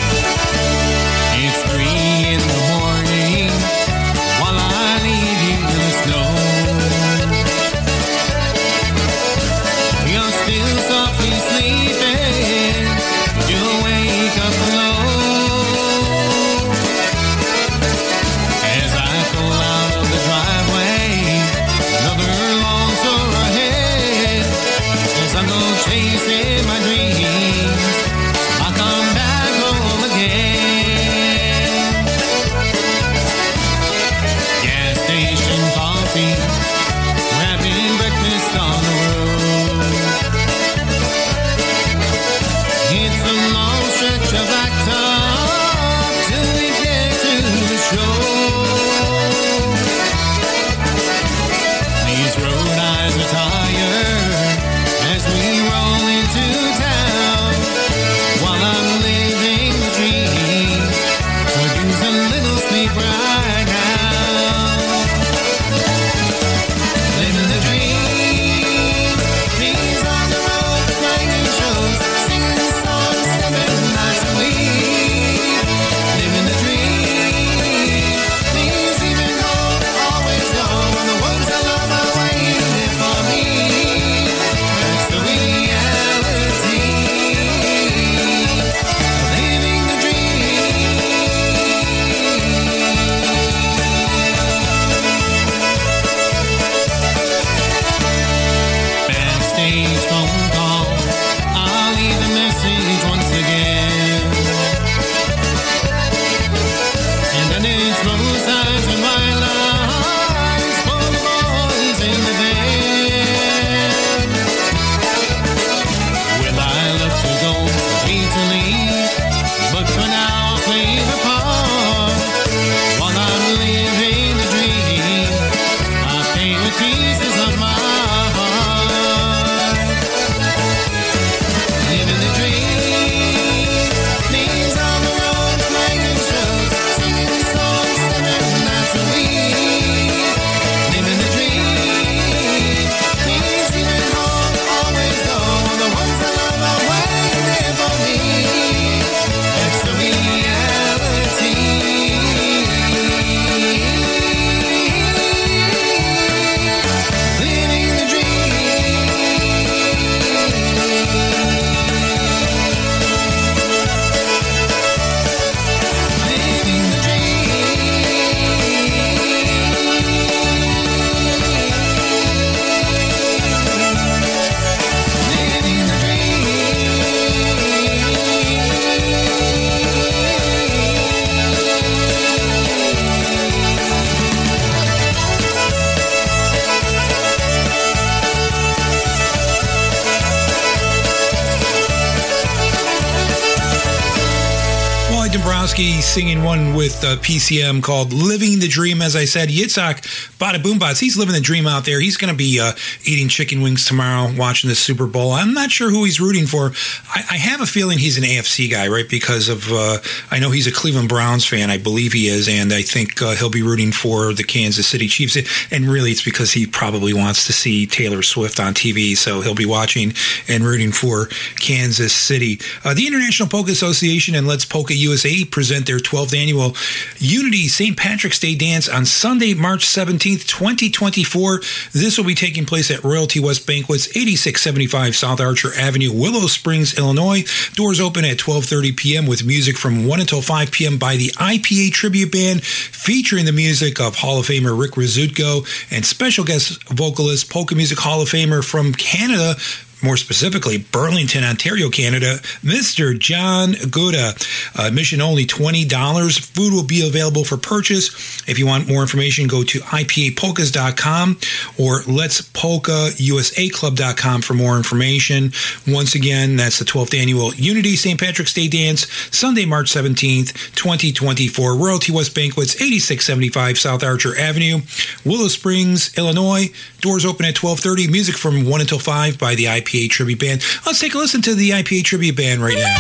[197.09, 199.01] Uh, PCM called Living the Dream.
[199.01, 200.03] As I said, Yitzhak
[200.39, 202.01] Bada Boombots, he's living the dream out there.
[202.01, 202.73] He's going to be uh,
[203.05, 205.33] eating chicken wings tomorrow, watching the Super Bowl.
[205.33, 206.73] I'm not sure who he's rooting for.
[207.09, 209.09] I, I have a feeling he's an AFC guy, right?
[209.09, 209.99] Because of, uh,
[210.31, 211.71] I know he's a Cleveland Browns fan.
[211.71, 212.49] I believe he is.
[212.49, 215.37] And I think uh, he'll be rooting for the Kansas City Chiefs.
[215.73, 219.17] And really, it's because he probably wants to see Taylor Swift on TV.
[219.17, 220.13] So he'll be watching
[220.49, 221.27] and rooting for
[221.59, 222.61] Kansas City.
[222.85, 226.75] Uh, the International Polka Association and Let's Polka USA present their 12th annual
[227.19, 227.97] Unity St.
[227.97, 231.61] Patrick's Day dance on Sunday, March 17th, 2024.
[231.93, 236.97] This will be taking place at Royalty West Banquets, 8675 South Archer Avenue, Willow Springs,
[236.99, 237.45] Illinois.
[237.75, 239.27] Doors open at 12:30 p.m.
[239.27, 240.99] with music from 1 until 5 p.m.
[240.99, 246.05] by the IPA Tribute Band, featuring the music of Hall of Famer Rick Rizutko and
[246.05, 249.57] special guest vocalist, Polka Music Hall of Famer from Canada,
[250.03, 253.19] more specifically Burlington, Ontario, Canada, Mr.
[253.19, 254.33] John Gora.
[254.79, 256.41] Uh, admission only $20.
[256.41, 258.09] Food will be available for purchase.
[258.49, 261.39] If you want more information, go to ipapolkas.com
[261.79, 265.53] or let'spolkausaclub.com for more information.
[265.87, 268.21] Once again, that's the 12th annual Unity St.
[268.21, 271.77] Patrick's Day Dance, Sunday, March 17th, 2024.
[271.77, 274.81] Royalty West Banquets, 8675 South Archer Avenue,
[275.25, 276.71] Willow Springs, Illinois.
[277.01, 278.11] Doors open at 1230.
[278.11, 280.65] Music from 1 until 5 by the IPA Tribute Band.
[280.85, 282.97] Let's take a listen to the IPA Tribute Band right now.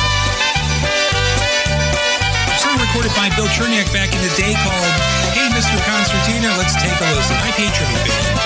[2.56, 4.92] Song recorded by Bill Cherniak back in the day called
[5.36, 5.76] Hey Mr.
[5.84, 6.48] Concertina.
[6.56, 7.36] Let's take a listen.
[7.36, 8.37] IPA Tribute Band.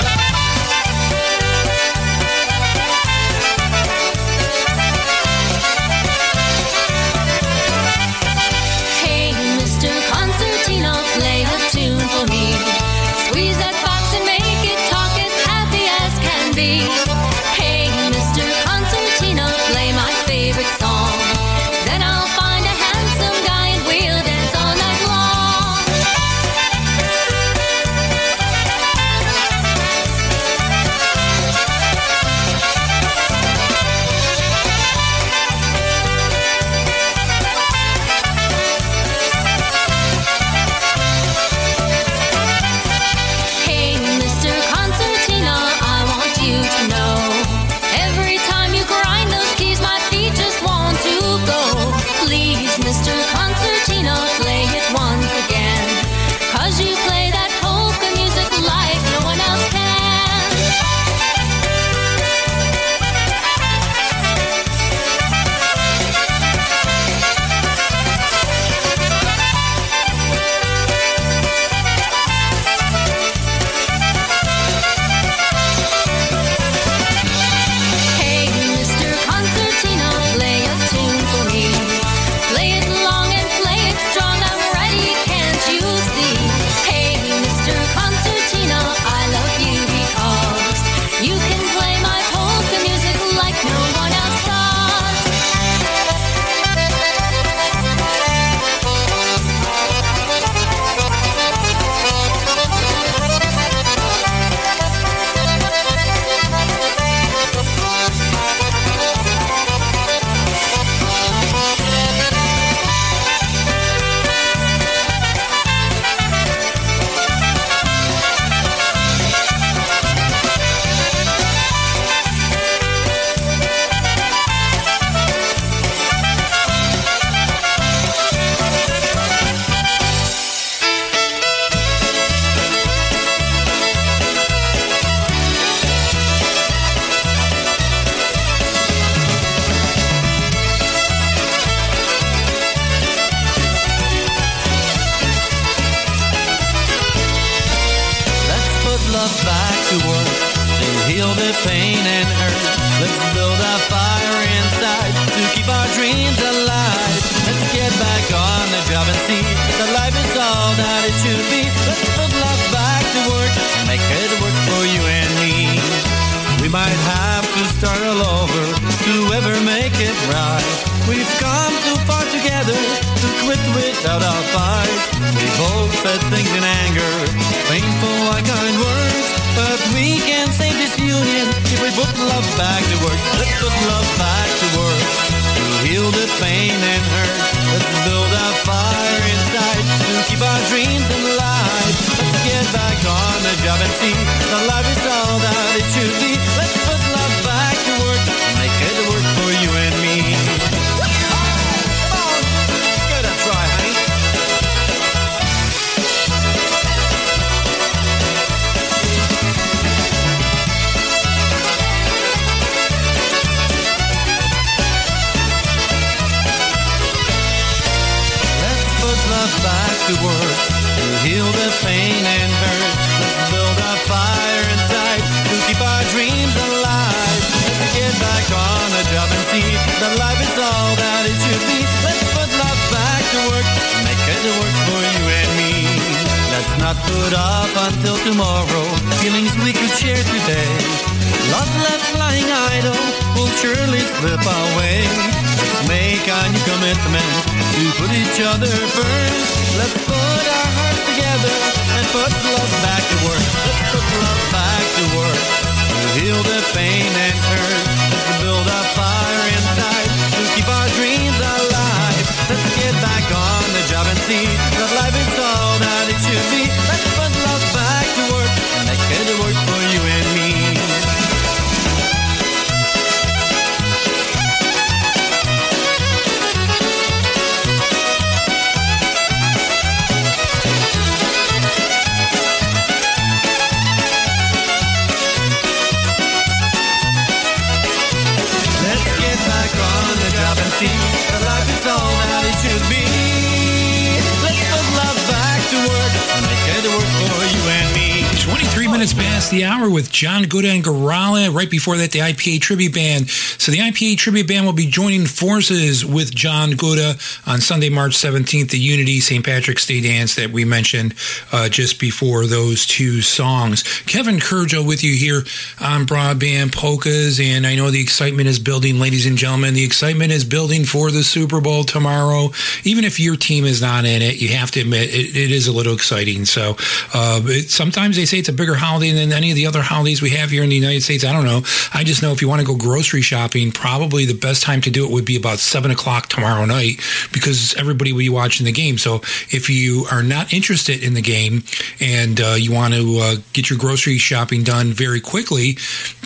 [299.92, 301.54] With John Gora and Gorale.
[301.54, 303.28] Right before that, the IPA Tribute Band.
[303.28, 307.14] So the IPA Tribute Band will be joining forces with John Gora
[307.46, 309.44] on Sunday, March 17th, the Unity St.
[309.44, 311.14] Patrick's Day dance that we mentioned
[311.52, 313.82] uh, just before those two songs.
[314.06, 315.42] Kevin Kurdziel with you here
[315.80, 319.74] on Broadband Polkas, and I know the excitement is building, ladies and gentlemen.
[319.74, 322.50] The excitement is building for the Super Bowl tomorrow.
[322.84, 325.66] Even if your team is not in it, you have to admit it, it is
[325.66, 326.46] a little exciting.
[326.46, 326.76] So
[327.12, 330.22] uh, it, sometimes they say it's a bigger holiday than any of the other holidays
[330.22, 331.24] we have here in the United States.
[331.24, 331.62] I don't know.
[331.92, 334.90] I just know if you want to go grocery shopping, probably the best time to
[334.90, 337.00] do it would be about seven o'clock tomorrow night
[337.32, 338.98] because everybody will be watching the game.
[338.98, 339.16] So
[339.50, 341.64] if you are not interested in the game
[342.00, 345.76] and uh, you want to uh, get your grocery shopping done very quickly,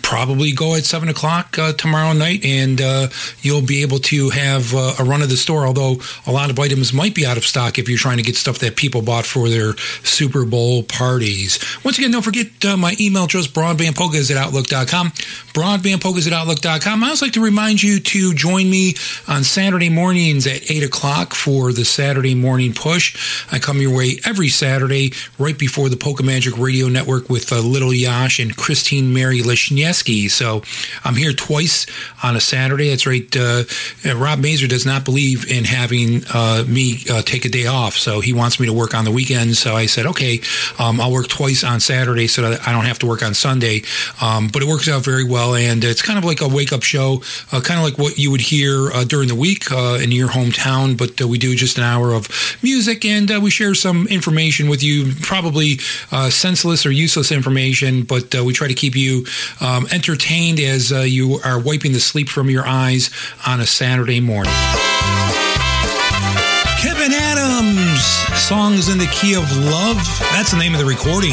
[0.07, 3.09] probably go at seven o'clock uh, tomorrow night, and uh,
[3.41, 5.66] you'll be able to have uh, a run of the store.
[5.66, 5.97] Although
[6.27, 8.61] a lot of items might be out of stock if you're trying to get stuff
[8.61, 9.73] that people bought for their
[10.05, 11.59] Super Bowl parties.
[11.85, 15.10] Once again, don't forget uh, my email address broadbandpolkas at outlook.com.
[15.52, 17.05] Broadbandpolkas at outlook.com.
[17.05, 18.94] I also like to remind you to join me
[19.28, 23.44] on Saturday mornings at eight o'clock for the Saturday morning push.
[23.52, 27.60] I come your way every Saturday right before the Polka Magic Radio Network with uh,
[27.60, 30.31] Little Yash and Christine Mary Lishnieski.
[30.31, 30.62] So
[31.05, 31.86] I'm here twice
[32.23, 32.90] on a Saturday.
[32.90, 33.36] That's right.
[33.36, 33.64] Uh,
[34.05, 37.94] uh, Rob Mazer does not believe in having uh, me uh, take a day off,
[37.94, 39.59] so he wants me to work on the weekends.
[39.59, 40.40] So I said, okay,
[40.78, 43.82] um, I'll work twice on Saturday so that I don't have to work on Sunday.
[44.20, 46.82] Um, but it works out very well, and it's kind of like a wake up
[46.82, 47.22] show,
[47.52, 50.28] uh, kind of like what you would hear uh, during the week uh, in your
[50.28, 50.96] hometown.
[50.96, 52.28] But uh, we do just an hour of
[52.62, 55.78] music, and uh, we share some information with you, probably
[56.30, 59.26] senseless or useless information, but we try to keep you
[59.60, 63.10] um, entertained as you are wiping the sleep from your eyes
[63.46, 64.52] on a Saturday morning.
[66.78, 68.04] Kevin Adams,
[68.40, 69.96] Songs in the Key of Love.
[70.32, 71.32] That's the name of the recording,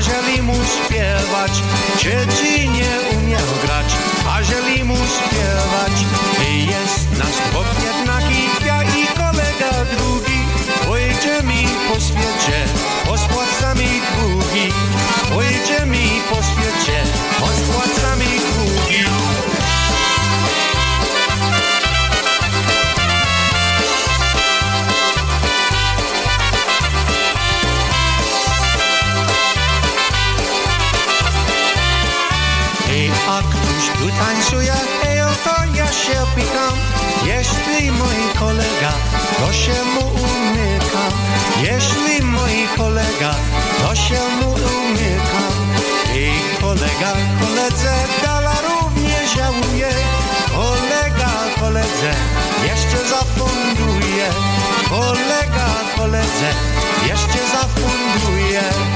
[0.00, 1.52] ażeli mu śpiewać,
[1.98, 3.86] dzieci nie umiał grać,
[4.28, 5.92] ażeli mu śpiewać.
[6.50, 10.40] I jest nasz chłop jednak i ja i kolega drugi,
[11.44, 12.58] mi po świecie,
[13.06, 13.84] pospłacamy
[14.16, 14.72] długi,
[15.86, 17.02] mi po świecie,
[17.40, 17.99] pospłacamy
[34.20, 34.72] któż tu tańcuje?
[35.06, 36.74] Ej, o to ja się pytam.
[37.26, 38.92] Jeśli mój kolega,
[39.38, 41.12] to się mu umykam
[41.62, 43.34] Jeśli mój kolega,
[43.82, 45.54] to się mu umykam
[46.14, 47.92] Ej, kolega, koledze,
[48.22, 49.88] dala również żałuje.
[50.54, 51.30] Kolega,
[51.60, 52.12] koledze,
[52.64, 54.26] jeszcze zafunduje.
[54.88, 56.48] Kolega, koledze,
[57.06, 58.89] jeszcze zafunduje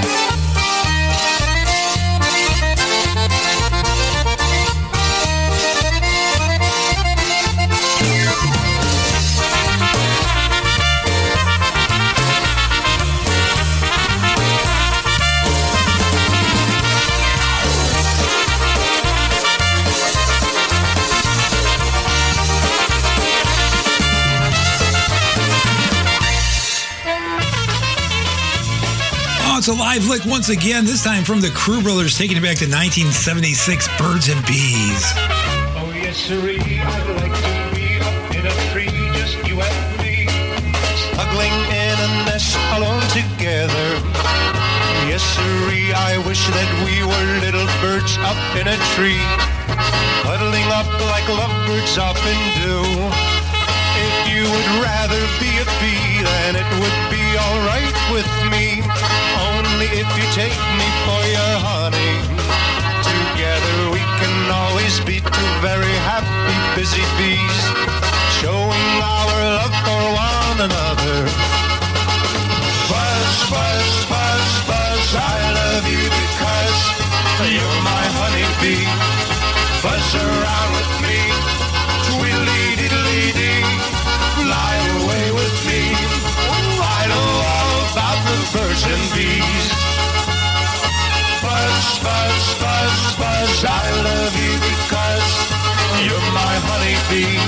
[29.67, 32.61] it's a live lick once again, this time from the Krew Brothers, taking it back
[32.61, 35.01] to 1976 Birds and Bees.
[35.73, 40.29] Oh, yes, sirree, I'd like to be up in a tree, just you and me.
[41.09, 43.89] Snuggling in a nest alone together.
[45.09, 49.25] Yes, sirree, I wish that we were little birds up in a tree.
[50.29, 52.85] Huddling up like lovebirds often do.
[53.97, 58.85] If you would rather be a bee, then it would be alright with me.
[59.85, 62.17] Only if you take me for your honey.
[63.05, 67.65] Together we can always be two very happy, busy bees,
[68.41, 71.19] showing our love for one another.
[72.89, 76.81] Buzz, buzz, buzz, buzz, I love you because
[77.53, 78.89] you're my honeybee.
[79.85, 80.84] Buzz around
[97.15, 97.39] honeybee.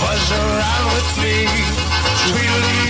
[0.00, 1.46] Buzz around with me,
[2.28, 2.89] tweedly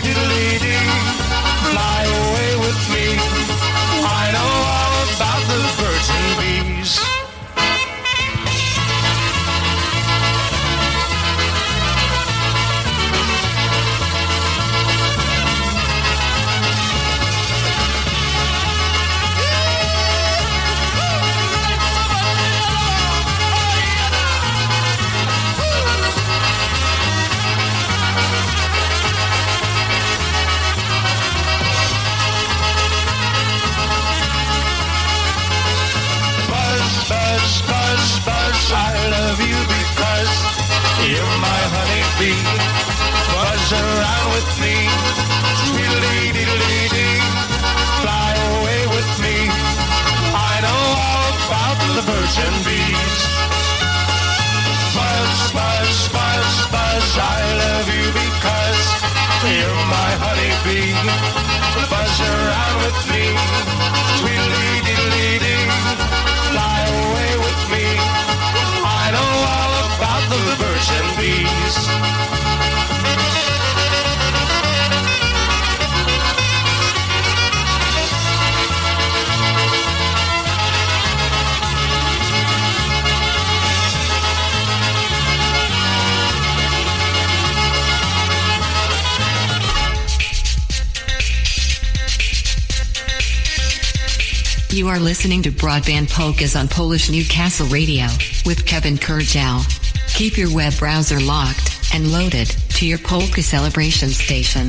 [48.00, 49.36] fly away with me.
[50.32, 52.04] I know all about the
[52.66, 53.20] bees.
[54.96, 58.82] Buzz, buzz, buzz, buzz, I love you because
[59.56, 60.94] you're my honeybee.
[61.92, 63.24] Buzz around with me,
[64.20, 64.79] tweedly
[94.80, 98.06] You are listening to Broadband Polkas on Polish Newcastle Radio
[98.46, 99.60] with Kevin Kurdziel.
[100.16, 104.68] Keep your web browser locked and loaded to your polka celebration station.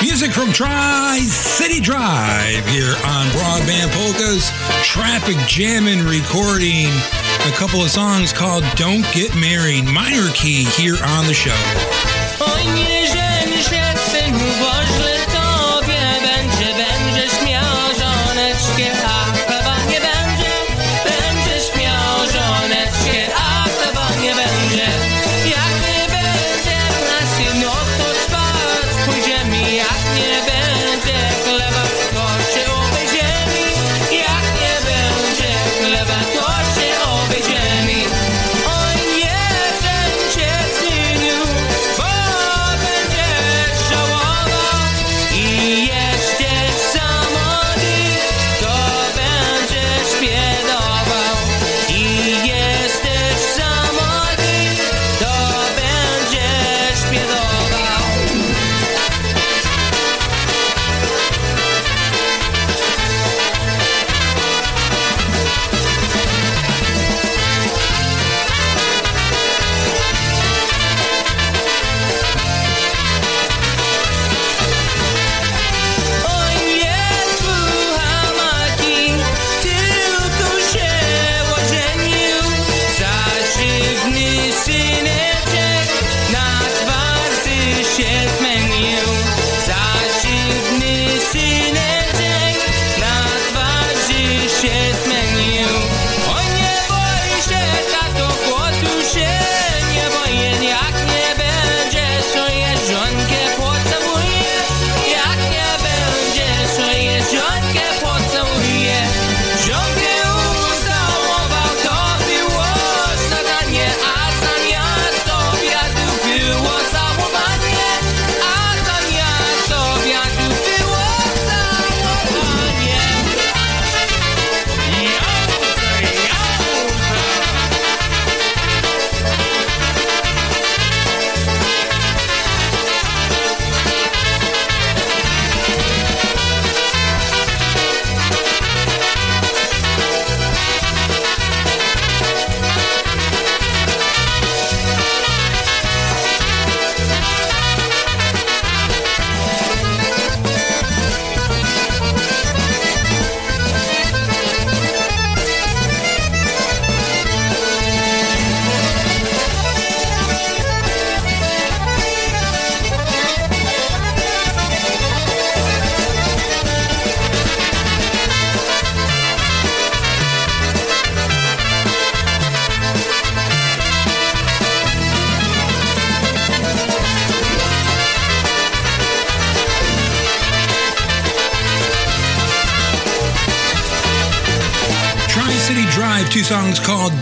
[0.00, 4.52] Music from Tri City Drive here on Broadband Polkas.
[4.84, 6.90] Traffic Jammin' recording
[7.46, 11.97] a couple of songs called Don't Get Married, minor key here on the show.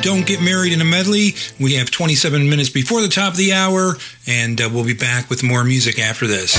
[0.07, 1.35] Don't Get Married in a Medley.
[1.59, 3.97] We have 27 minutes before the top of the hour,
[4.29, 6.55] and uh, we'll be back with more music after this.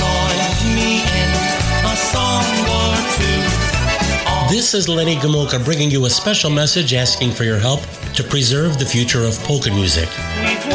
[4.50, 7.80] This is Lenny Gomulka bringing you a special message asking for your help
[8.16, 10.10] to preserve the future of polka music.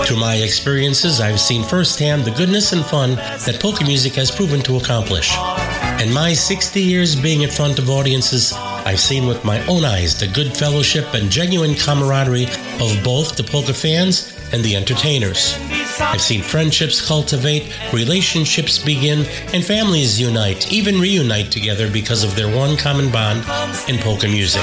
[0.08, 4.62] Through my experiences, I've seen firsthand the goodness and fun that polka music has proven
[4.62, 5.38] to accomplish.
[5.38, 8.52] And my 60 years being in front of audiences,
[8.86, 12.48] I've seen with my own eyes the good fellowship and genuine camaraderie
[12.82, 15.58] of both the polka fans and the entertainers.
[16.00, 22.54] I've seen friendships cultivate, relationships begin, and families unite, even reunite together because of their
[22.54, 23.40] one common bond
[23.88, 24.62] in polka music.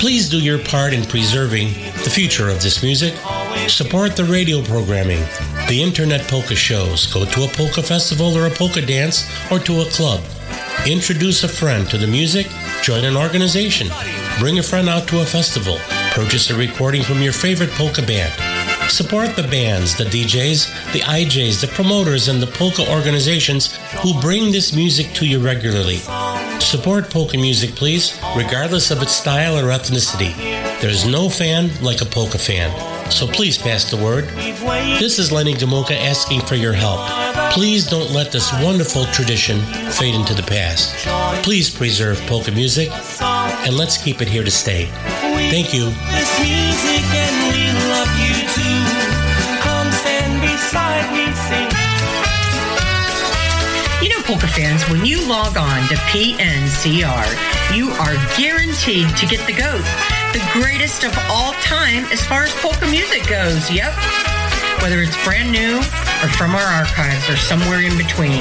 [0.00, 1.68] Please do your part in preserving
[2.04, 3.14] the future of this music.
[3.66, 5.20] Support the radio programming,
[5.68, 9.80] the internet polka shows, go to a polka festival or a polka dance, or to
[9.80, 10.22] a club.
[10.86, 12.46] Introduce a friend to the music,
[12.82, 13.88] join an organization,
[14.40, 15.78] bring a friend out to a festival,
[16.10, 18.32] purchase a recording from your favorite polka band.
[18.90, 24.50] Support the bands, the DJs, the IJs, the promoters, and the polka organizations who bring
[24.50, 25.98] this music to you regularly.
[26.58, 30.34] Support polka music, please, regardless of its style or ethnicity.
[30.80, 32.91] There's no fan like a polka fan.
[33.12, 34.24] So please pass the word.
[34.98, 37.00] This is Lenny Gomulka asking for your help.
[37.52, 39.60] Please don't let this wonderful tradition
[39.92, 40.96] fade into the past.
[41.44, 42.90] Please preserve polka music
[43.20, 44.86] and let's keep it here to stay.
[45.52, 45.84] Thank you.
[45.84, 48.80] This music and we love you too.
[49.60, 51.68] Come stand beside me, sing.
[54.02, 59.46] You know, polka fans, when you log on to PNCR, you are guaranteed to get
[59.46, 59.84] the GOAT,
[60.32, 63.70] the greatest of all time as far as polka music goes.
[63.70, 63.92] Yep.
[64.80, 68.40] Whether it's brand new or from our archives or somewhere in between,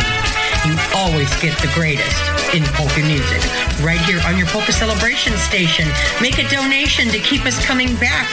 [0.63, 2.23] you always get the greatest
[2.55, 3.43] in polka music.
[3.83, 5.87] Right here on your Polka Celebration station.
[6.21, 8.27] Make a donation to keep us coming back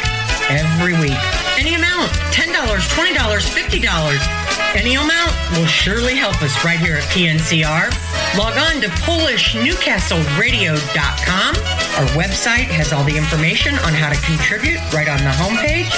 [0.49, 1.19] every week.
[1.59, 4.58] Any amount $10, $20, $50.
[4.79, 7.91] Any amount will surely help us right here at PNCR.
[8.39, 11.53] Log on to PolishNewcastleRadio.com.
[11.99, 15.91] Our website has all the information on how to contribute right on the homepage.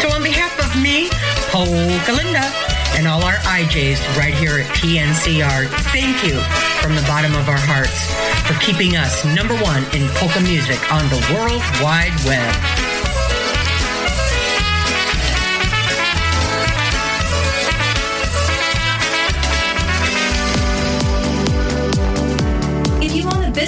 [0.00, 1.10] So on behalf of me,
[1.52, 2.48] Polka Galinda,
[2.96, 6.40] and all our IJs right here at PNCR, thank you
[6.80, 8.08] from the bottom of our hearts
[8.48, 12.48] for keeping us number one in polka music on the World Wide Web.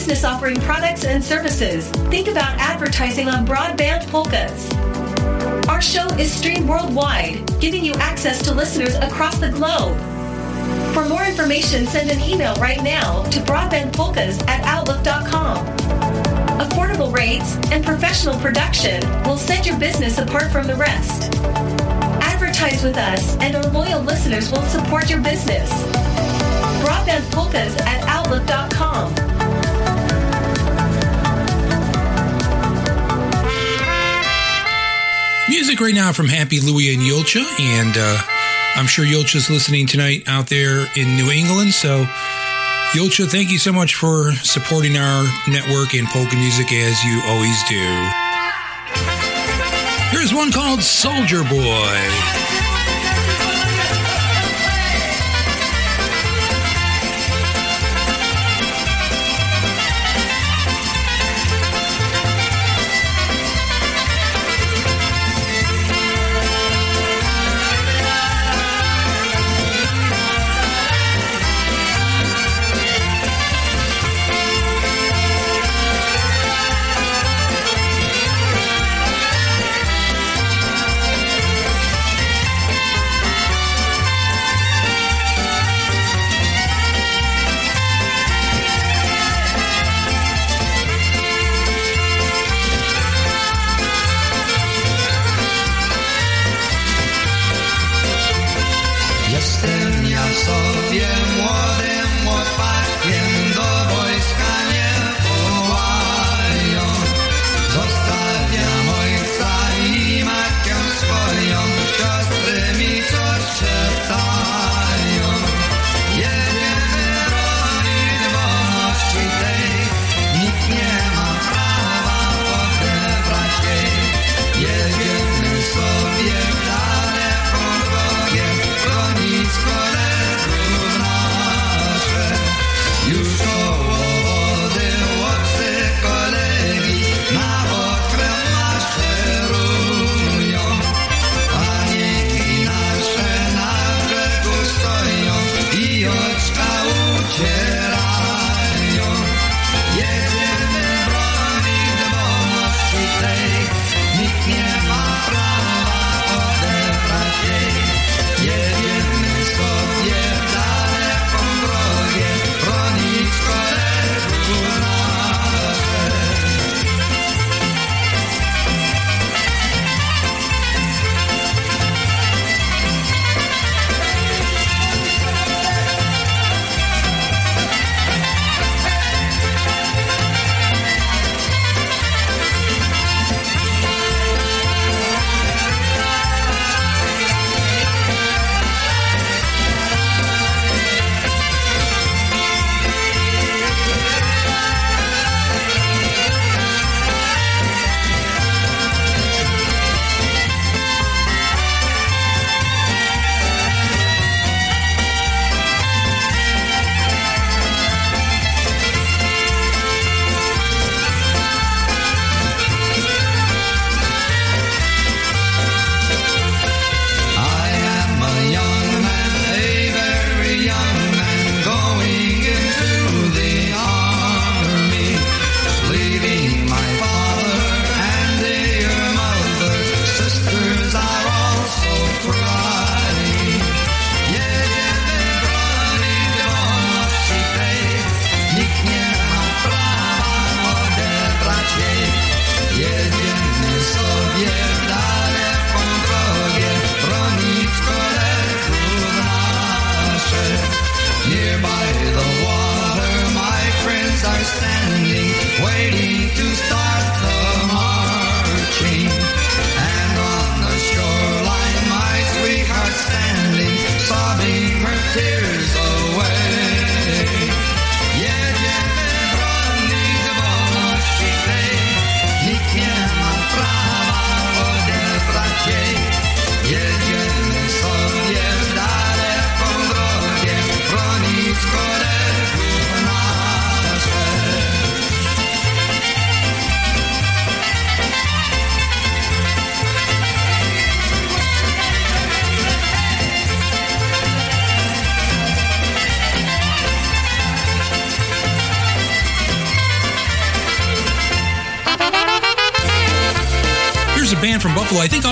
[0.08, 4.72] Business offering products and services, think about advertising on Broadband Polkas.
[5.68, 9.98] Our show is streamed worldwide, giving you access to listeners across the globe.
[10.94, 15.66] For more information, send an email right now to broadbandpolkas at outlook.com.
[16.58, 21.34] Affordable rates and professional production will set your business apart from the rest.
[22.22, 25.70] Advertise with us, and our loyal listeners will support your business.
[26.82, 29.37] Broadband Polkas at Outlook.com.
[35.48, 38.18] Music right now from Happy Louie and Julcia, and uh,
[38.76, 41.72] I'm sure Julcia's listening tonight out there in New England.
[41.72, 42.04] So,
[42.92, 47.56] Julcia, thank you so much for supporting our network and polka music as you always
[47.64, 47.80] do.
[50.10, 52.57] Here's one called Soldier Boy.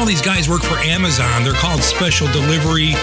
[0.07, 1.43] All these guys work for Amazon.
[1.43, 2.95] They're called Special Delivery.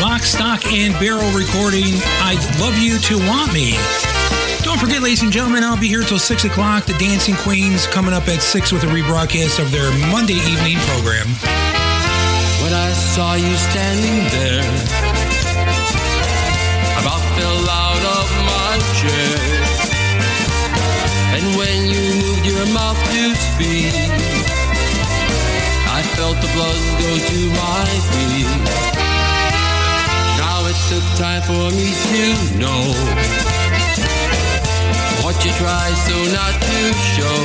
[0.00, 1.92] Lock, Stock, and Barrel Recording.
[2.24, 3.76] I'd love you to want me.
[4.64, 6.86] Don't forget, ladies and gentlemen, I'll be here till 6 o'clock.
[6.86, 11.28] The Dancing Queens coming up at 6 with a rebroadcast of their Monday evening program.
[12.64, 14.64] When I saw you standing there,
[16.96, 19.36] about fell out of my chair.
[21.36, 24.31] And when you moved your mouth to speak,
[26.02, 28.50] I felt the blood go to my feet.
[30.42, 32.22] Now it took time for me to
[32.58, 32.82] know
[35.22, 36.78] what you tried so not to
[37.14, 37.42] show.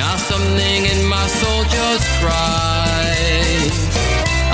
[0.00, 3.76] Now something in my soul just cries.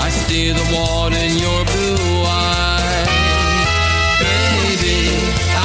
[0.06, 3.06] I see the water in your blue eyes.
[4.18, 5.00] Baby,
[5.54, 5.61] I'd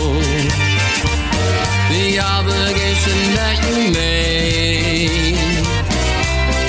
[1.90, 5.38] the obligation that you made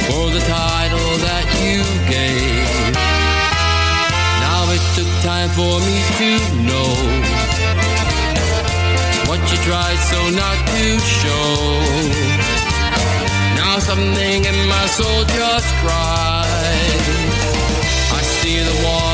[0.08, 2.94] for the title that you gave.
[4.44, 6.30] Now it took time for me to
[6.68, 6.90] know
[9.28, 10.86] what you tried so not to
[11.20, 11.52] show.
[13.60, 16.31] Now something in my soul just cries.
[16.64, 19.11] I see the water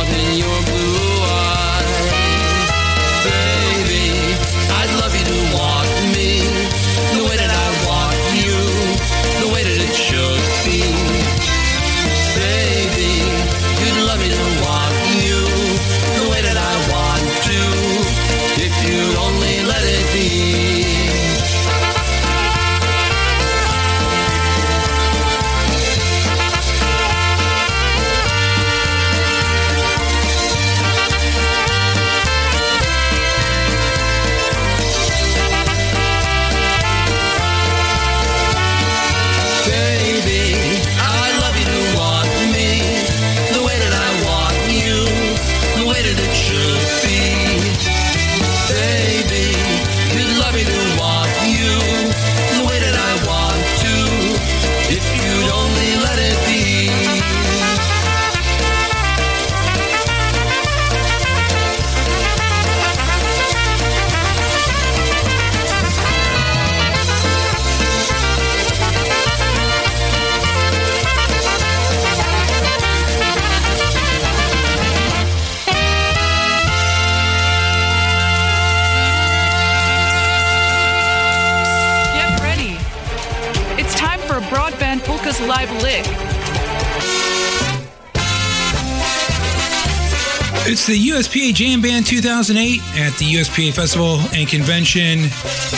[90.88, 95.24] The USPA Jam Band 2008 at the USPA Festival and Convention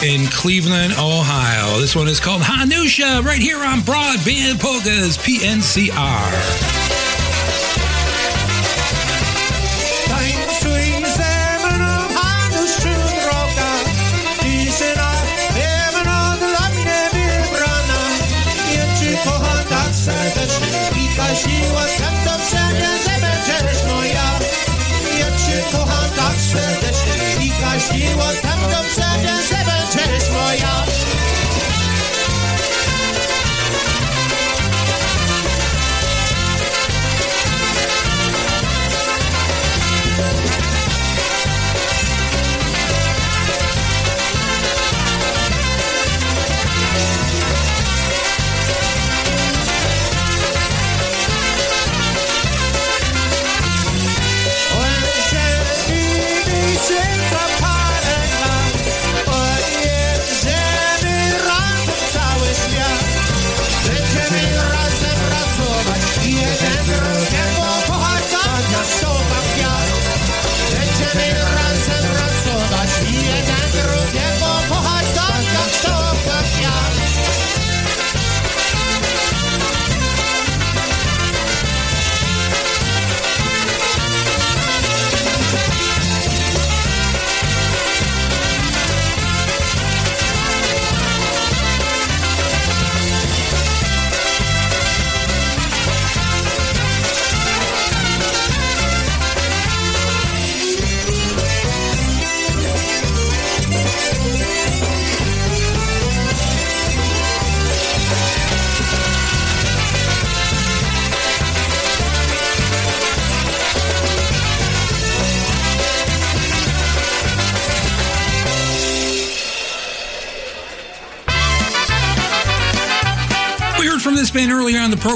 [0.04, 1.80] in Cleveland, Ohio.
[1.80, 6.79] This one is called Hanusha right here on Broadband Polkas PNCR.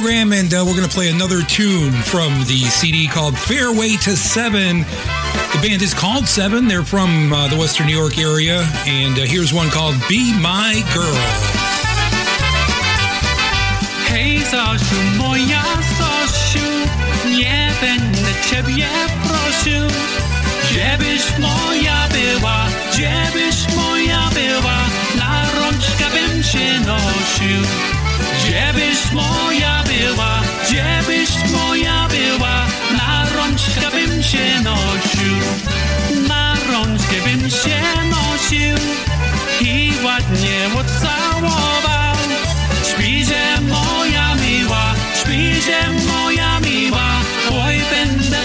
[0.01, 4.17] program, and uh, we're going to play another tune from the CD called Fairway to
[4.17, 4.81] Seven.
[4.81, 6.67] The band is called Seven.
[6.67, 10.83] They're from uh, the Western New York area, and uh, here's one called Be My
[10.93, 11.15] Girl.
[18.51, 18.89] Ciebie
[19.23, 19.87] prosił,
[21.39, 22.67] moja była,
[23.77, 24.79] moja była,
[25.19, 27.94] na rączka bym się nosił.
[28.45, 32.67] Gdziebyś moja była, gdziebyś moja była,
[32.97, 35.37] na rączkę bym się nosił,
[36.29, 37.81] na rączkę bym się
[38.11, 38.77] nosił
[39.61, 42.17] i ładnie odcałował.
[42.91, 47.11] Śpiże moja miła, śpiże moja miła,
[47.67, 48.39] oj będę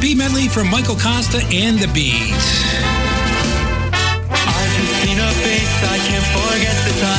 [0.00, 2.70] B medley from Michael Costa and the Beats.
[5.30, 7.09] Face, I can't forget the time.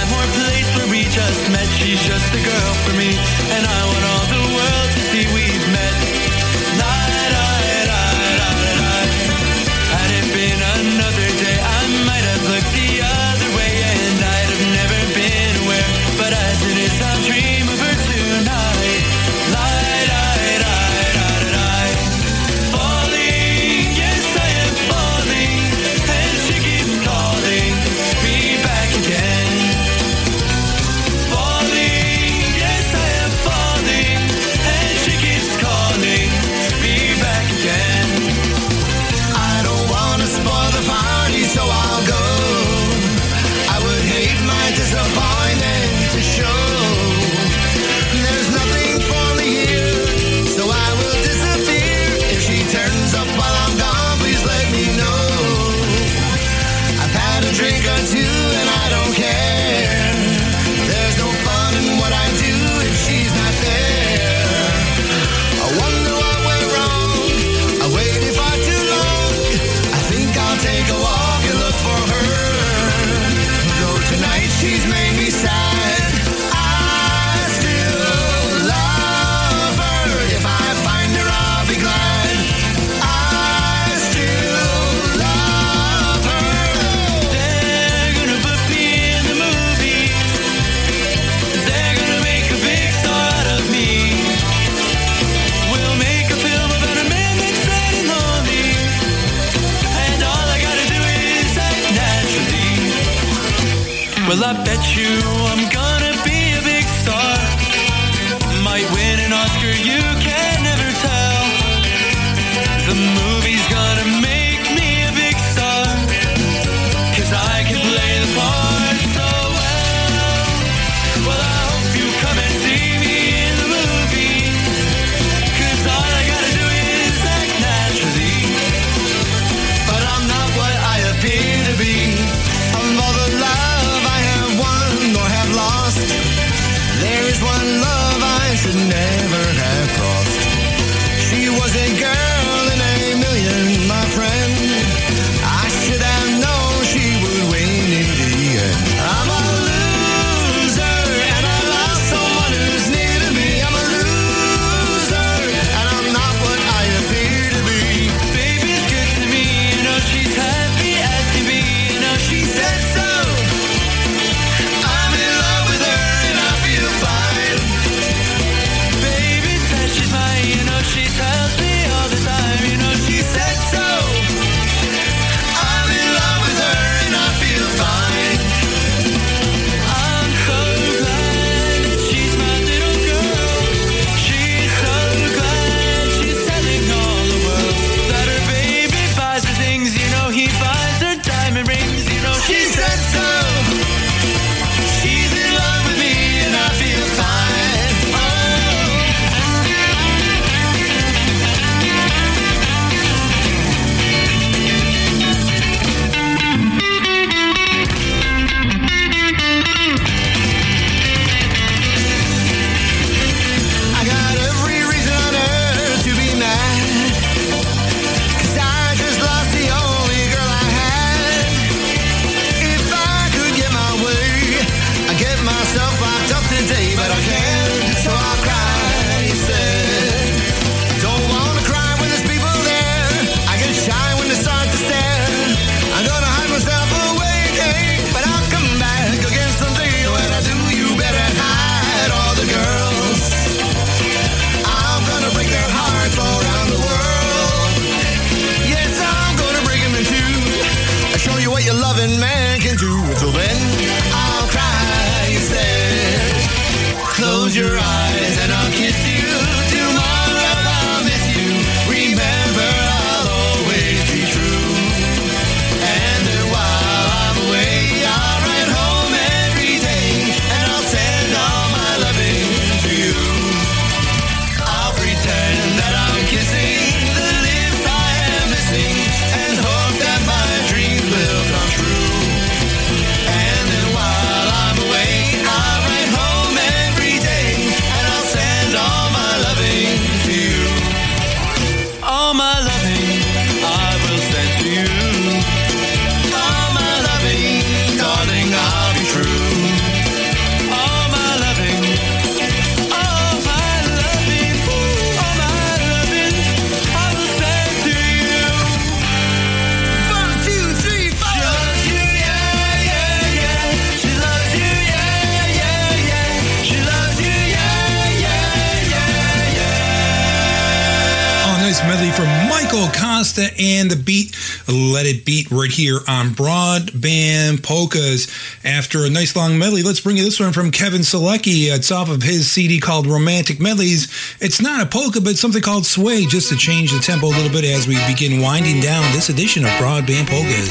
[325.52, 328.28] Right here on Broadband Polkas.
[328.64, 331.73] After a nice long medley, let's bring you this one from Kevin Selecki.
[331.73, 334.07] It's off of his CD called Romantic Medleys.
[334.40, 337.52] It's not a polka, but something called Sway, just to change the tempo a little
[337.52, 340.69] bit as we begin winding down this edition of Broadband Polkas.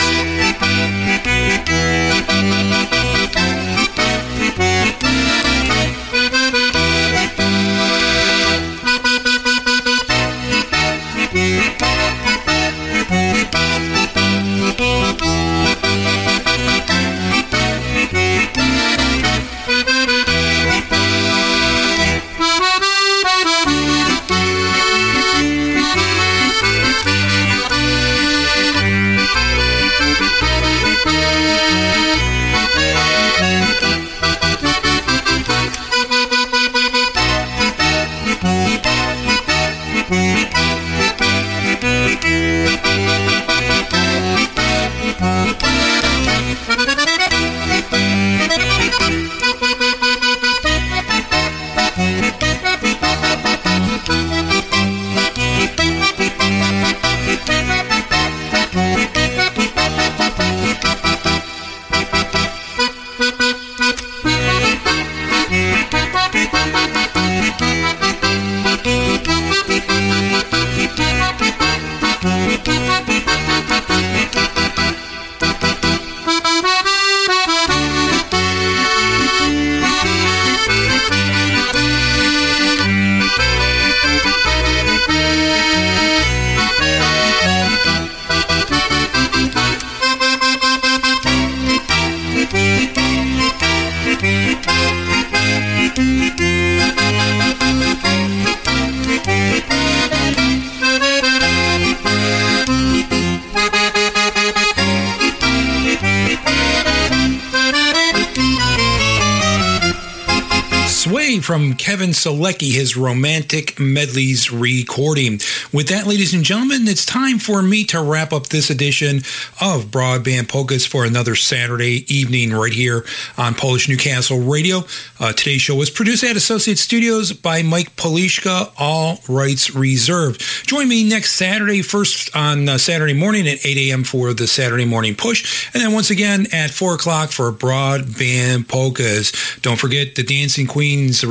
[111.90, 115.40] Kevin Selecki, his romantic medleys recording.
[115.72, 119.16] With that, ladies and gentlemen, it's time for me to wrap up this edition
[119.60, 123.04] of Broadband Polkas for another Saturday evening right here
[123.36, 124.84] on Polish Newcastle Radio.
[125.18, 130.40] Uh, today's show was produced at Associate Studios by Mike Polishka, all rights reserved.
[130.68, 134.04] Join me next Saturday, first on uh, Saturday morning at 8 a.m.
[134.04, 139.32] for the Saturday morning push, and then once again at 4 o'clock for Broadband Polkas.
[139.60, 141.26] Don't forget the Dancing Queens, the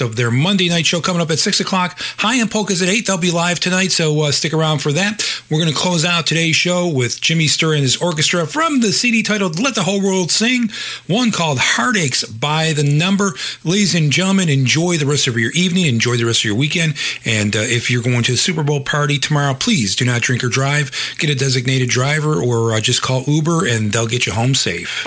[0.00, 1.98] of their Monday night show coming up at 6 o'clock.
[2.18, 3.06] High End Polkas at 8.
[3.06, 5.22] They'll be live tonight, so uh, stick around for that.
[5.50, 8.92] We're going to close out today's show with Jimmy Sturr and his orchestra from the
[8.92, 10.70] CD titled Let the Whole World Sing,
[11.06, 13.32] one called Heartaches by the Number.
[13.64, 16.94] Ladies and gentlemen, enjoy the rest of your evening, enjoy the rest of your weekend,
[17.24, 20.44] and uh, if you're going to a Super Bowl party tomorrow, please do not drink
[20.44, 20.90] or drive.
[21.18, 25.06] Get a designated driver or uh, just call Uber and they'll get you home safe.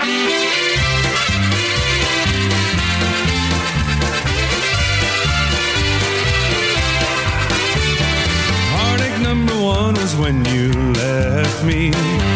[10.18, 11.90] When you left me.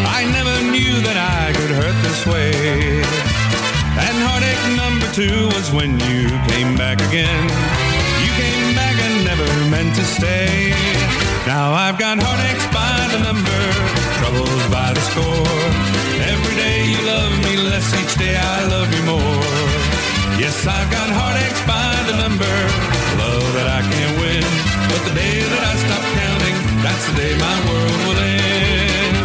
[0.05, 2.53] I never knew that I could hurt this way.
[3.97, 7.43] And heartache number two was when you came back again.
[8.21, 10.73] You came back and never meant to stay.
[11.47, 13.61] Now I've got heartaches by the number,
[14.21, 15.57] troubles by the score.
[16.21, 19.41] Every day you love me less, each day I love you more.
[20.37, 22.55] Yes, I've got heartaches by the number,
[23.17, 24.45] love that I can't win.
[24.89, 25.70] But the day that I
[27.15, 29.15] the my world will end.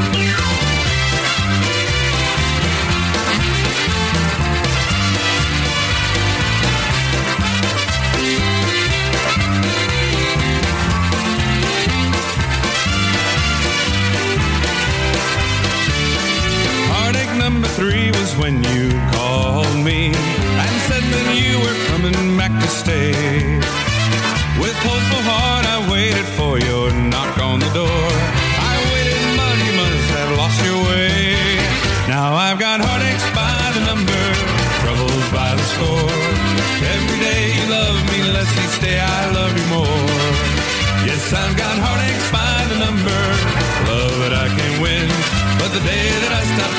[16.92, 20.06] Heartache number three was when you called me
[20.62, 23.35] and said that you were coming back to stay.
[32.16, 34.24] Now I've got heartaches by the number,
[34.80, 36.16] troubles by the score.
[36.96, 40.00] Every day you love me less, each day I love you more.
[41.04, 43.20] Yes, I've got heartaches by the number,
[43.92, 45.12] love that I can win.
[45.60, 46.72] But the day that I stop